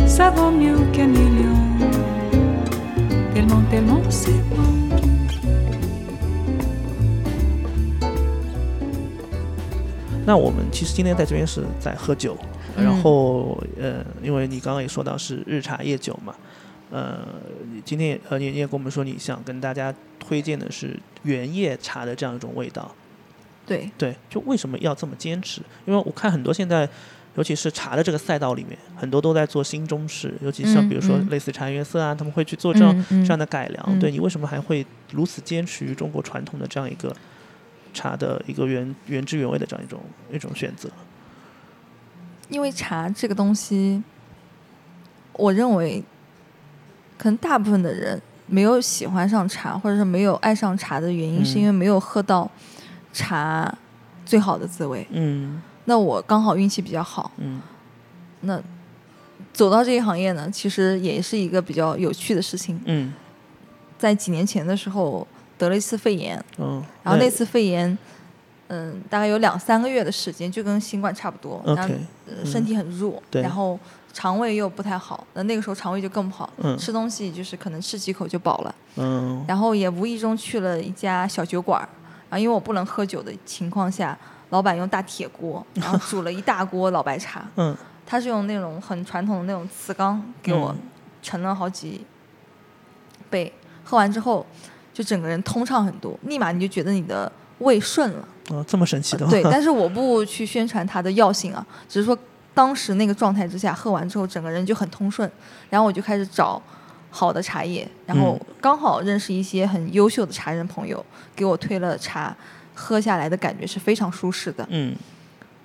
[0.08, 1.54] ça vaut mieux qu'un million.
[3.32, 4.64] Tellement, tellement c'est bon.
[10.26, 12.36] 那我们其实今天在这边是在喝酒，
[12.76, 16.34] 嗯然后呃，因为你刚刚也说到是日茶夜酒嘛，
[16.90, 17.20] 呃，
[17.72, 22.92] 你今天也呃你你也跟我们说你想跟大家推荐的是原叶茶的这样一种味道，
[23.66, 25.60] 对，对，就为什么要这么坚持？
[25.84, 26.88] 因为我看很多现在。
[27.36, 33.84] 尤其是茶的这个赛道里面，很多都在做新中式，尤其像嗯比如说嗯类似茶颜悦色啊，他们会去做这样、这样的改良。
[33.88, 37.14] 嗯对你为什么还会如此坚持于中国传统的这样一个
[37.92, 40.00] 茶的一个原原汁原味的这样一种
[40.32, 40.88] 一种选择？
[42.48, 44.02] 因为茶这个东西，
[45.34, 46.02] 我认为，
[47.18, 52.50] 可能大部分的人没有喜欢上茶，或者是没有爱上茶的原因，嗯是因为没有喝到
[53.16, 53.72] 茶
[54.26, 55.06] 最好的滋味。
[55.10, 55.62] 嗯。
[55.86, 57.62] 那我刚好运气比较好，嗯。
[58.42, 58.60] 那
[59.52, 62.78] 走到这一行业呢，其实也是一个比较有趣的事情。
[62.84, 63.12] 嗯。
[63.98, 65.26] 在几年前的时候
[65.56, 67.96] 得了一次肺炎，嗯，然后那次肺炎，
[68.68, 71.62] 嗯，大概有两三个月的时间，就跟新冠差不多。
[71.64, 71.98] 然后 OK，
[72.28, 73.40] 呃身体很弱，对。
[73.40, 73.78] 然后
[74.12, 76.76] 肠胃又不太好，那那个时候肠胃就更不好，嗯。
[76.76, 81.88] 吃东西就是可能吃几口就饱了，嗯然后也无意中去了一家小酒馆
[82.28, 84.16] 儿，然后因为我不能喝酒的情况下，
[84.50, 87.76] 老板用大铁锅，然后煮了一大锅老白茶， 嗯
[88.08, 90.78] 他是用那种很传统的那种瓷缸给我嗯
[91.22, 92.06] 盛了好几
[93.28, 93.52] 杯，
[93.84, 94.46] 喝完之后
[94.94, 98.28] 就整个人通畅很多，立马你就觉得你的胃顺了。
[98.50, 99.30] 哦，这么神奇的吗？
[99.30, 102.16] 对，但是我不去宣传它的药性啊，只是说
[102.54, 105.28] 当时那个状态之下，喝完之后整个人就很通顺，
[105.68, 106.62] 然后我就开始找
[107.16, 111.02] 好的茶叶，然后刚好认识一些很优秀的茶人朋友，
[111.34, 112.36] 给我推了茶，
[112.74, 114.66] 喝下来的感觉是非常舒适的。
[114.68, 114.94] 嗯。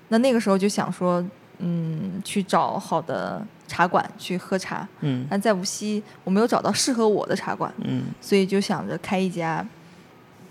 [0.08, 1.22] 那那个时候就想说，
[1.58, 5.28] 嗯，去找好的茶馆去喝茶，嗯。
[5.30, 8.06] 但在无锡我没有找到适合我的茶馆，嗯。
[8.22, 9.66] 所以就想着开一家，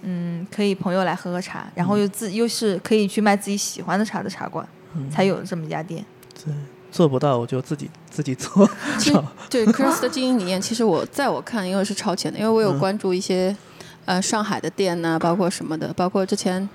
[0.02, 6.04] 嗯，可以朋友来喝喝茶，然后又自又是可以去卖自己喜欢的茶的茶馆，嗯，才有了这么一家店。
[6.44, 6.52] 对，
[6.90, 8.68] 做不到我就自己自己做。
[8.98, 12.79] 其实对 Chris 的经营理念，其实我在我看，因为是超前的，因为我有嗯。
[12.79, 13.55] 关注一些、
[14.05, 16.68] 呃上海的店呐、包括什么的，包括之前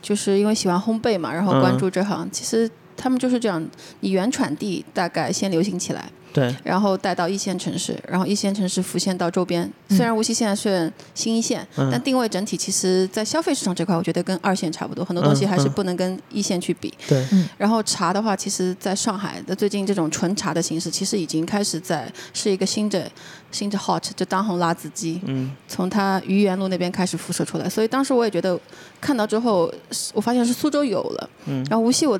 [0.00, 1.78] 就是因为喜欢烘焙嘛，然后关嗯。
[1.78, 3.64] 注这行，其实他们就是这样，
[4.00, 9.62] 你原产地大概先流行起来，对，然后带到一线城市，然后一线城市浮现到周边。
[9.88, 16.92] 嗯虽然无锡现在是新一线，嗯但定位整体其实在消费市场这块，我觉得跟二线差不多，很多东西还是不能跟一线去比。
[17.06, 17.22] 对，
[17.58, 23.10] 然后茶的话，其实在上海的最近这种纯茶的形式，其实已经开始在是一个新的
[23.50, 27.68] 新的 hot，就当红辣子鸡，嗯从它愚园路那边开始辐射出来。
[27.68, 28.58] 所以当时我也觉得
[28.98, 29.70] 看到之后，
[30.14, 32.18] 我发现是苏州有了，嗯然后无锡我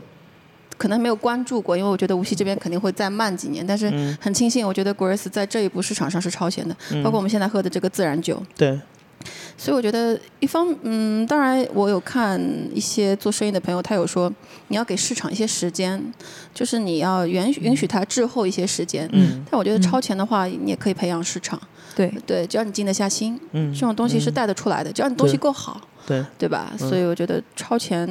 [0.82, 4.18] 可能没有关注过，因为我觉得无锡这边肯定会再慢几年，但是嗯。
[4.20, 8.42] 很庆幸，我觉得 Grace 在这一步市场上是超前的，嗯，包括我们现在喝的这个自然酒。
[8.56, 8.76] 对，
[9.56, 12.40] 所以我觉得一方，嗯，当然我有看
[12.74, 14.32] 一些做生意的朋友，他有说
[14.66, 16.02] 你要给市场一些时间，
[16.52, 19.08] 就是你要允许允许它滞后一些时间。
[19.12, 19.44] 嗯。
[19.48, 19.82] 但我觉得嗯。
[19.82, 21.60] 超前的话，你也可以培养市场，
[21.94, 24.34] 对，对，只要你静得下心，嗯，这种东西是嗯。
[24.34, 26.72] 带得出来的，只要你东西够好，对，对吧？
[26.72, 26.88] 嗯。
[26.88, 28.08] 所以我觉得超前，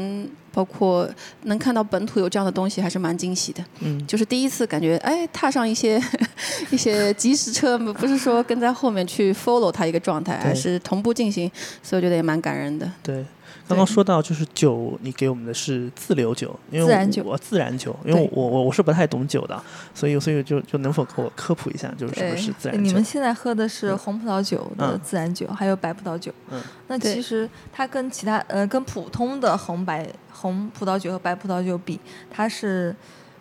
[0.54, 1.10] 包括
[1.43, 3.64] 能看到本土有这样的东西，还是蛮惊喜的。
[3.80, 6.02] 嗯，就是第一次感觉，哎，踏上一些
[6.72, 11.49] 一些即时车，不是说跟在后面去 follow 它一个状态，对而是同步进行，
[11.82, 12.91] 所以我觉得也蛮感人的。
[13.02, 13.26] 对。
[13.68, 22.82] 刚刚说到就是酒，你给我们的是自留酒，因为自然酒我自然酒，因为我我我是不太懂酒的，所以所以就就能否给我科普一下，就是什么是自然酒？
[22.82, 26.32] 你们现在喝的是红葡萄酒的嗯自然酒，还有白葡萄酒。
[26.49, 31.97] 嗯那其实它跟其他呃跟普通的红白红葡萄酒和白葡萄酒比，
[32.30, 32.93] 它是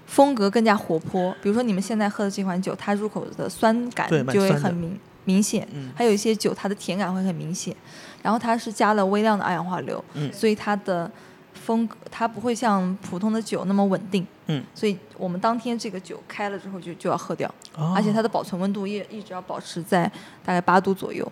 [0.07, 1.35] 风格更加活泼。
[1.43, 7.75] 比如说你们现在喝的这款酒，它入口的酸感就会很明明显，嗯还有一些酒它的甜感会很明显。
[8.23, 11.11] 然后它是加了微量的二氧化硫，嗯所以它的
[11.55, 14.27] 风格它不会像普通的酒那么稳定。
[14.47, 17.49] 嗯，所以我们当天这个酒开了之后就就要喝掉。
[17.77, 20.11] 哦而且它的保存温度也一直要保持在
[20.45, 21.31] 大概八度左右，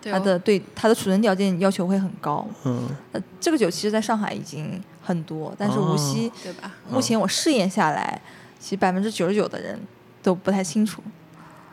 [0.00, 2.46] 对它的对它的储存条件要求会很高。
[2.64, 6.72] 嗯呃，这个酒其实在上海已经很多，但是哦无锡对吧？
[6.90, 8.20] 目前我试验下来，
[8.58, 9.80] 其实百分之九十九的人
[10.22, 11.02] 都不太清楚。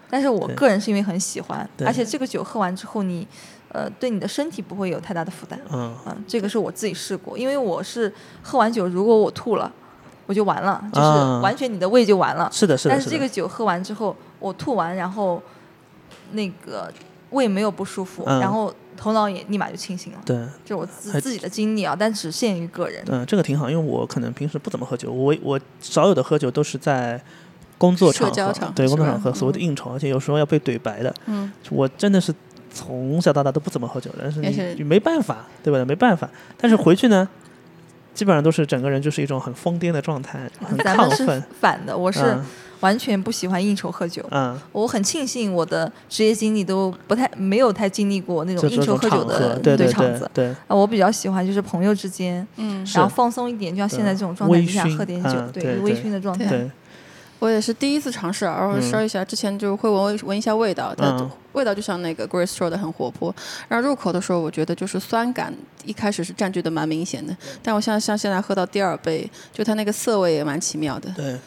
[0.09, 3.27] 但是我个人是因为很喜欢，而且这个酒喝完之后你，
[3.77, 5.59] 呃，对你的身体不会有太大的负担。
[5.71, 8.11] 嗯嗯，这个是我自己试过，因为我是
[8.41, 9.71] 喝完酒，如果我吐了，
[10.25, 12.49] 我就完了，就是啊完全你的胃就完了。
[12.51, 15.39] 是的是的，但是这个酒喝完之后，我吐完，然后
[16.31, 16.91] 那个
[17.29, 20.19] 胃没有不舒服，嗯然后头脑也立马就清醒了。
[20.25, 20.35] 对。
[20.65, 23.03] 这是我自自己的经历啊，但只限于个人。
[23.07, 27.21] 嗯，这个挺好，因为我可能平时不怎么喝酒，我我少有的喝酒都是在
[27.77, 31.13] 工作社场合，场对工作场合，所谓的嗯应酬，而且有时候要被怼白的。
[31.27, 32.33] 嗯，我真的是
[32.73, 35.83] 从小到大都不怎么喝酒，但是你没办法，对吧？
[35.85, 37.27] 没办法，但是回去呢，
[38.13, 41.43] 基本上都是整个人就是一种很疯癫的状态，很咱们是亢奋。
[41.59, 42.45] 反的，我是嗯
[42.81, 44.23] 完全不喜欢应酬喝酒。
[44.29, 50.29] 嗯，我很庆幸我的职业经历都不太没有太经历过那种应酬喝酒的对对场子。
[50.67, 56.69] 啊，我比较喜欢就是朋友之间，嗯，然后放松一点，就像现在这种状态微之下喝点酒，嗯对微对醺的状态。
[57.39, 58.81] 对，我也是第一次尝试，然后嗯。
[58.81, 60.95] 烧一下，之前就会闻闻一下味道，
[61.53, 63.33] 味道就像那个 Grace 说的很活泼，
[63.67, 65.53] 然后入口的时候，我觉得就是酸感
[65.85, 71.37] 一开始是占据的蛮明显的，但我像像现在喝到第二杯，就它那个涩味也蛮奇妙的，对。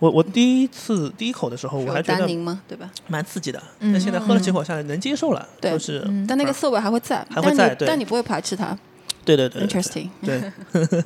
[0.00, 2.60] 我我第一次第一口的时候，我还觉得单宁吗？
[2.68, 2.90] 对吧？
[3.06, 3.92] 蛮刺激的，嗯。
[3.92, 8.76] 但现在喝了几口下来能接受了，对就是嗯但那个涩味还会在，还会在但你但你不会排斥它。
[9.24, 10.52] 对对对对，interesting，对，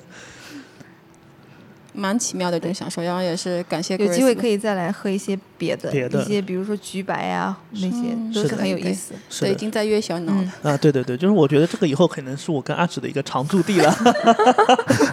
[1.98, 9.14] 蛮奇妙的一种享受，然后也是感谢有机会可以再来喝一些别的，别的一些比如说橘白呀、那些都是很有意思。
[9.40, 9.54] 对，已。
[9.54, 10.52] 经在约小脑了。
[10.62, 13.92] 嗯，啊，对对对，就是我觉得这个以后可能是我跟阿芷的一个常驻地了。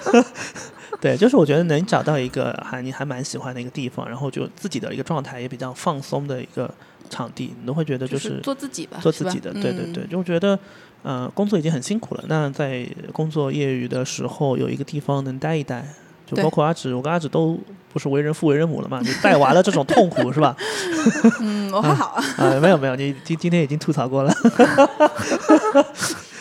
[1.02, 6.72] 对，就是我觉得能找到一个还你还蛮喜欢的一个地方，然后就自己的一个状态也比较放松的一个
[7.10, 10.58] 场地，你都会觉得就就是做自己吧，做自己的，对对对，嗯就觉得，
[11.04, 15.86] 呃，工作已经很辛苦了，那在工作业余的时候有一个地方能待一待，
[16.26, 17.60] 就包括阿芷，我跟阿芷都
[17.94, 20.56] 不是为人父为人母了嘛，你带娃的这种痛苦是吧？
[21.40, 24.34] 嗯，我还好啊，啊、没有没有，你今今天已经吐槽过了，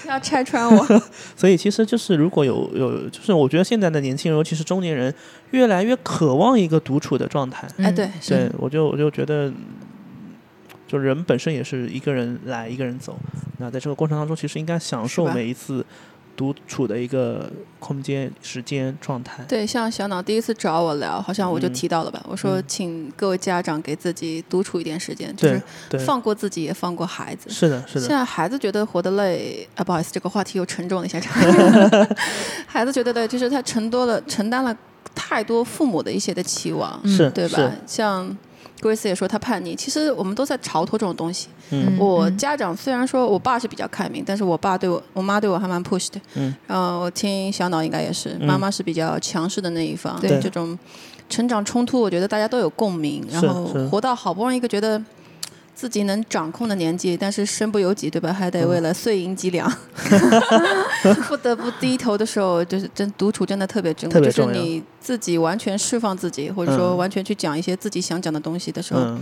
[0.08, 1.02] 要拆穿我。
[1.36, 5.12] 所以其实就是如果有有，就是我觉得现在的年轻人，尤其是中年人，
[5.50, 7.66] 越来越渴望一个独处的状态。
[7.78, 9.52] 哎，嗯对，对，我就我就觉得，
[10.86, 13.16] 就人本身也是一个人来一个人走，
[13.58, 15.84] 那在这个过程当中，其实应该享受每一次
[16.36, 19.44] 独处的一个空间、时间、状态。
[19.48, 25.62] 对，像小脑第一次找我聊，好像我就嗯提到了吧，我说嗯请各位家长给自己独处一点时间，就是，
[26.04, 27.48] 放过自己，也放过孩子。
[27.50, 31.20] 是的，是的，现在孩子觉得活得累啊，不好意思，这个话题又沉重了一下。
[32.66, 34.76] 孩子觉得累，就是他承多了承担了
[35.14, 37.70] 太多父母的一些的期望，嗯是对吧？
[37.86, 38.36] 像
[38.84, 41.48] Grace 也说他叛逆，其实我们都在逃脱这种东西。
[41.70, 46.20] 嗯我嗯家长虽然说我爸是比较开明，但是我爸对我，我妈对我还蛮 push 的。
[46.34, 50.20] 嗯，然后我听小脑应该也是，嗯妈妈是比较强势的那一方。
[50.20, 50.78] 对这种
[51.30, 53.26] 成长冲突，我觉得大家都有共鸣。
[53.30, 55.02] 然后活到好不容易一个觉得。
[55.76, 58.32] 自己能掌控的年纪，但是身不由己，对吧？
[58.32, 59.68] 还得为了碎银几两，
[61.26, 64.20] 不得不低头的时候，就是真独处真的特别珍贵。
[64.20, 69.20] 就是你自己完全释放自己，或者说嗯完全去讲一些自己想讲的东西的时候，嗯，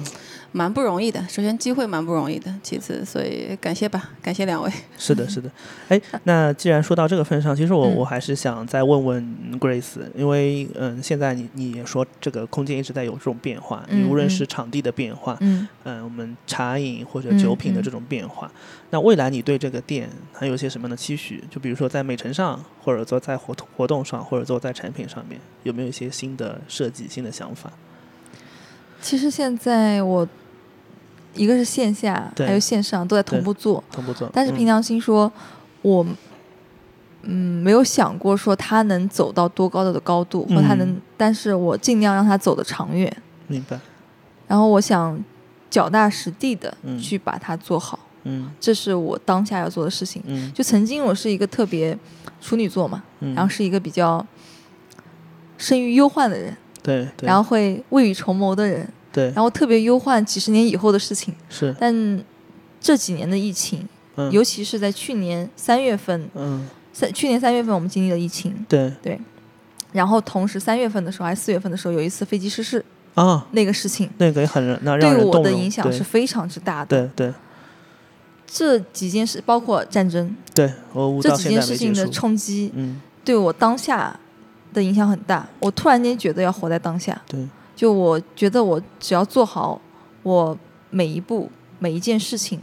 [0.53, 1.21] 蛮不容易的。
[1.29, 4.71] 首先机会蛮不容易的，其次，所以感谢吧，感谢两位。
[4.97, 5.51] 是的，是的。
[5.89, 18.49] 哎，那既然说到这个份上，其实我、嗯我还是想再问问 Grace，因为嗯，现在你你也说这个空间一直在有这种变化，你嗯无论嗯是场地的变化，嗯嗯，我们茶饮或者酒品的这种变化，
[18.91, 21.43] 那未来你对这个店还有一些什么样的期许？
[21.51, 27.73] 就比如说在美陈上，或者说在活活动上，或者说在产品上面，有没有一些新的设计、新的想法？
[29.01, 30.27] 其实现在我
[31.35, 33.83] 一个是线下，还有线上都在同步做。
[33.91, 35.31] 同步做，嗯但是凭良心说，
[35.81, 36.07] 我
[37.23, 43.11] 嗯没有想过说他能走到多高的高度，或他能，嗯但是我尽量让他走得长远。
[43.49, 43.79] 明白，
[44.47, 45.19] 然后我想
[45.71, 50.23] 脚踏实地的嗯去把它做好，嗯这是我当下要做的事情。
[50.27, 51.99] 嗯就曾经我是一个特别
[52.41, 54.25] 处女座嘛，嗯，然后是一个比较
[55.63, 59.27] 生于忧患的人，对对，然后会未雨绸缪的人，对。
[59.27, 61.33] 然后特别忧患几十年以后的事情。
[61.49, 62.25] 是，但
[62.81, 64.31] 这几年的疫情，嗯。
[64.33, 66.69] 尤其是在去年三月份，嗯。
[66.93, 68.93] 三去年三月份我们经历了疫情，对。
[69.01, 69.21] 对。
[69.93, 72.85] 然后同时三月份的时候还是四月份的时候有一次飞机失事。
[73.15, 77.07] 啊，那个事情，那个也很对我的影响是非常之大的。
[77.15, 77.35] 对对。
[78.47, 83.01] 这几件事，包括战争，对，我这几件事情的冲击，嗯。
[83.25, 84.19] 对我当下
[84.73, 85.47] 的影响很大。
[85.61, 87.47] 我突然间觉得要活在当下，对，
[87.77, 89.81] 就我觉得我只要做好
[90.23, 90.57] 我
[90.91, 92.61] 每一步每一件事情，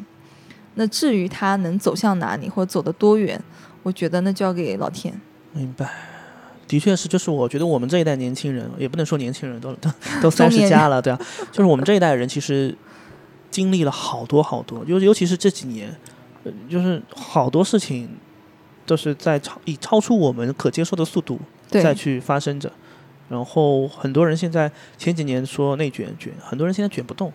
[0.76, 3.42] 那至于它能走向哪里或者走得多远，
[3.84, 5.20] 我觉得那交给老天。
[5.54, 5.90] 明白。
[6.68, 9.90] 的确是，就是我觉得我们这一代年轻人，也不能说年轻人，都都
[10.22, 11.20] 都三十加了，对啊，
[11.52, 12.78] 就是我们这一代人其实
[13.50, 15.90] 经历了好多好多，尤尤其是这几年，
[16.44, 18.08] 呃就是好多事情
[18.86, 22.72] 都是在超以超出我们可接受的速度对，再去发生着。
[23.30, 27.32] 然后很多人现在前几年说内卷卷，很多人现在卷不动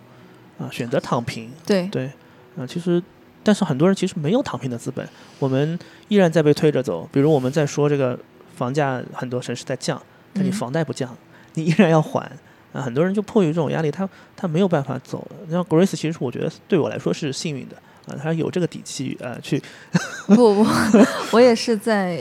[0.59, 1.49] 啊，选择躺平。
[1.65, 2.11] 对对，
[2.57, 3.01] 啊，其实
[3.43, 5.07] 但是很多人其实没有躺平的资本，
[5.39, 5.79] 我们
[6.09, 7.07] 依然在被推着走。
[7.13, 8.19] 比如我们在说这个
[8.55, 10.01] 房价，很多城市在降，
[10.33, 11.15] 但你嗯房贷不降，
[11.53, 12.29] 你依然要还。
[12.73, 15.25] 啊，很多人就迫于这种压力，他他没有办法走。
[15.49, 17.75] 然后 Grace 其实我觉得对我来说是幸运的
[18.07, 19.63] 啊，他有这个底气啊去
[20.27, 20.67] 不不，
[21.31, 22.19] 我也是在，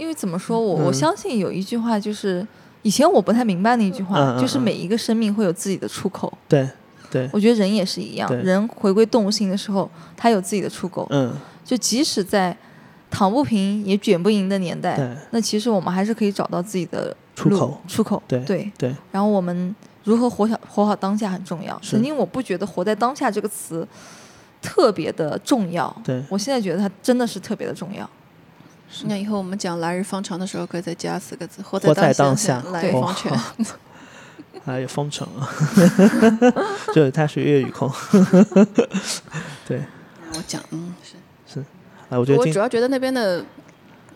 [0.00, 2.46] 因为怎么说我、我嗯相信有一句话就是。
[2.82, 6.32] 以前我不太明白的一句话，嗯嗯嗯就是每一个生命会有自己的出口。
[6.48, 6.66] 对
[7.10, 11.06] 对我觉得人也是一样，人回归动物性的时候，他有自己的出口。
[11.10, 11.30] 嗯
[11.62, 12.56] 就即使在
[13.10, 18.22] 躺不平也卷不赢的年代，那其实我们还是可以找到自己的出口出口。
[18.26, 21.78] 对对对然后我们如何活好活好当下很重要。
[21.82, 23.86] 曾经我不觉得“活在当下”这个词
[24.62, 28.08] 特别的重要，对我现在觉得它真的是特别的重要。
[29.04, 32.60] 那以后我们讲来日方长的时候，可以再加四个字：活活在当当下。
[32.60, 33.38] 对来日方长。
[34.62, 35.48] 还有封城啊，
[36.94, 37.90] 就他是粤语控，
[39.66, 39.82] 对。
[40.34, 40.94] 我讲，嗯，
[41.46, 41.60] 是。
[42.10, 43.42] 啊，我觉得我主要觉得那边的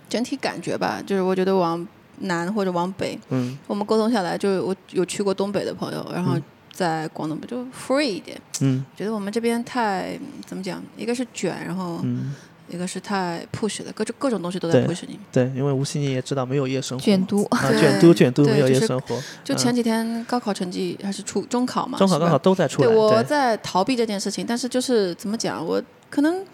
[0.08, 1.86] 整体感觉吧，就是我觉得往
[2.18, 3.56] 南或者往北，嗯。
[3.66, 6.42] 我们沟通下来，就是我有去过东北的朋友，然后嗯。
[6.72, 8.38] 在广东就 free 一点。
[8.60, 8.84] 嗯。
[8.94, 10.82] 觉得我们这边太怎么讲？
[10.96, 12.34] 一个是卷，然后嗯，
[12.68, 15.18] 一个是太 push 了，各种各种东西都在对 push 你。
[15.30, 26.44] 对，因为无锡你也知道没有夜生活，卷都啊， 卷都卷都没有夜生活，就前几天高考成绩还是初中考嘛，中考高考都在出来，对，我在逃避这件事情，但是就是怎么讲，我可能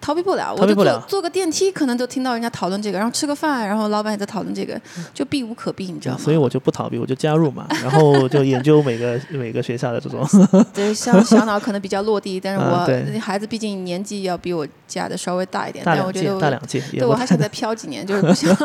[0.00, 4.80] 逃避不了，我就坐坐个电梯，可能都听到人家讨论这个，然后吃个饭，然后老板也在讨论这个，
[5.12, 6.20] 就避无可避，你知道吗？
[6.22, 10.26] 所以我就不逃避，我就加入嘛， 然后就研究每个每个学校的这种，
[10.72, 12.86] 对像小脑可能比较落地，但是 我、啊
[13.20, 18.56] 孩子毕竟年纪要比我家的稍微大一点，但我觉得我大两届，对我还想再飘几年，就是不想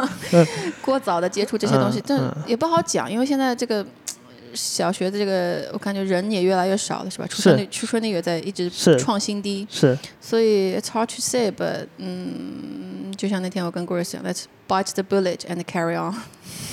[0.82, 2.34] 过早的接触这些东西，嗯但嗯。
[2.46, 3.86] 也不好讲，因为现在这个。
[4.54, 7.28] 小学的这个，我感觉人也越来越少了，是吧？
[7.28, 16.16] 出生率出生率也在一直创新低，是所以 it's hard to say, but 嗯，就像那天我跟 Grace 讲，Let's bite the bullet and carry on，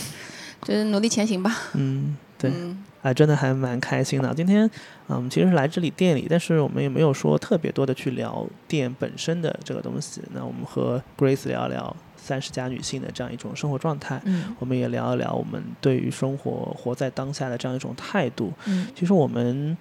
[0.63, 1.57] 就是努力前行吧。
[1.75, 2.51] 嗯对。
[2.51, 4.35] 嗯，哎，真的还蛮开心的。
[4.35, 4.71] 今天，
[5.09, 10.21] 嗯，其实是来这里店里，但是我们也没有说特别多的去聊店本身的这个东西。
[10.35, 18.53] 那我们和 Grace 聊一聊三十加女性的这样一种生活状态，嗯我们也聊一聊我们对于生活活在当下的这样一种态度。
[18.67, 19.77] 嗯其实我们，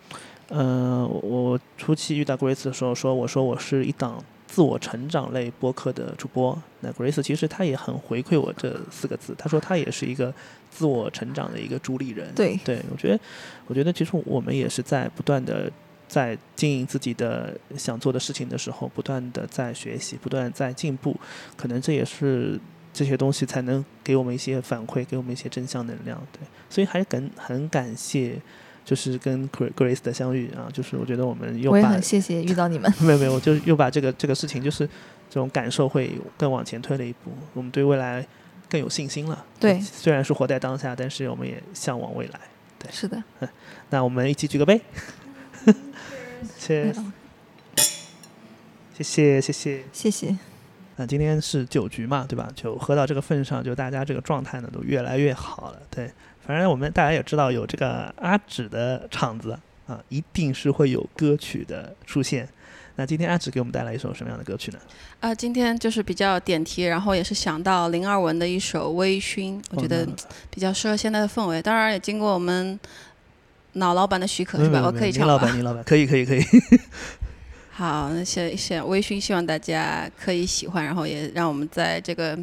[0.47, 6.57] 呃，我我初期遇到 Grace 的时候说，我说我是一档自我成长类播客的主播。
[6.79, 10.33] 那 Grace 其实她也很回馈我这四个字，她说她也是一个
[10.71, 12.33] 自我成长的一个主理人。
[12.33, 13.19] 对对，我觉得，
[13.67, 15.69] 我觉得其实我们也是在不断的
[16.09, 21.15] 在经营自己的想做的事情的时候，不断的在学习，不断在进步。
[21.55, 22.59] 可能这也是
[22.91, 26.19] 这些东西才能给我们一些反馈，给我们一些正向能量。
[26.33, 26.39] 对，
[26.69, 28.35] 所以还很很感谢，
[28.83, 32.91] 就是跟 Gra- Grace 的相遇啊，就是我觉得我们又我也把很谢谢遇到你们。
[32.99, 34.85] 没有没有，我就又把这个这个事情，就是
[35.29, 38.25] 这种感受会更往前推了一步，我们对未来
[38.67, 39.45] 更有信心了。
[39.59, 42.39] 对虽然是活在当下，但是我们也向往未来。
[42.79, 43.49] 对是的，嗯
[43.89, 44.79] 那我们一起举个杯，
[46.57, 47.13] 谢嗯
[48.97, 49.83] 谢谢谢谢。
[49.93, 50.37] 谢谢。
[50.97, 52.49] 那今天是酒局嘛，对吧？
[52.53, 55.81] 就喝到这个份上，就大家这个状态呢都越来越好了。
[55.89, 56.11] 对，
[56.45, 62.49] 反正我们大家也知道，有这个阿芷的场子啊，一定是会有歌曲的出现。
[62.97, 64.79] 那今天阿芷给我们带来一首什么样的歌曲呢？
[65.21, 70.05] 啊，今天就是比较点题，然后也是想到林二文的一首《微醺》，我觉得
[70.49, 71.61] 比较适合现在的氛围。
[71.61, 72.77] 当然也经过我们
[73.73, 74.81] 脑老板的许可，是吧？
[74.85, 75.57] 我可以唱老板，？
[75.57, 76.43] 倪老板，可以可以可以。
[77.71, 82.37] 好，那谢谢微醺，希望大家可以喜欢，然后也让我们在这个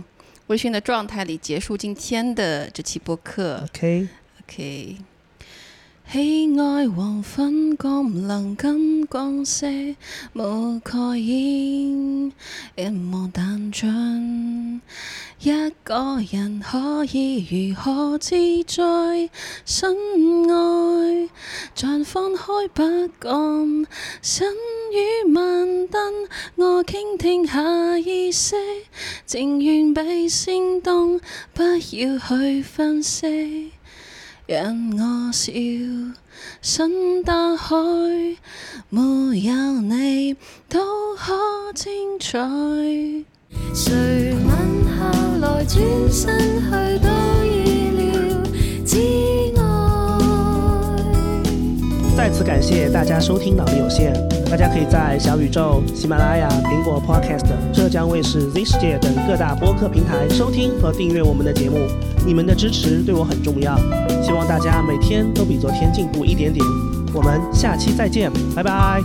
[0.46, 3.62] 微醺的状态里结束今天的这期播客。
[3.70, 4.96] OK，OK。
[6.08, 9.66] 喜愛黃昏，講唔能跟光色
[10.32, 12.32] 冇蓋煙，
[12.76, 14.80] 一望淡盡。
[15.40, 19.28] 一個人可以如何自在
[19.64, 19.96] 身
[20.46, 21.28] 外？
[21.74, 22.82] 綻放開不
[23.20, 23.86] 幹，
[24.22, 24.54] 身
[24.92, 28.54] 與萬燈，我傾聽下意識，
[29.26, 31.20] 情願被煽動，
[31.52, 33.72] 不要去分析。
[34.46, 35.52] 讓我笑，
[36.62, 38.36] 心打開，
[38.90, 39.00] 沒
[39.40, 40.36] 有你
[40.68, 41.34] 都可
[41.74, 42.38] 精彩。
[43.74, 45.76] 谁吻下来，转
[46.12, 46.70] 身去
[47.02, 47.08] 都
[47.44, 48.06] 意料。
[52.16, 54.10] 再次感谢大家收听《脑力有限。
[54.50, 57.44] 大家可以在小宇宙、喜马拉雅、苹果 Podcast、
[57.74, 61.76] 浙江卫视 Z 世界等各大播客平台收听和订阅我们的节目。
[62.24, 63.76] 你们的支持对我很重要，
[64.22, 66.64] 希望大家每天都比昨天进步一点点。
[67.12, 69.02] 我们下期再见，拜拜。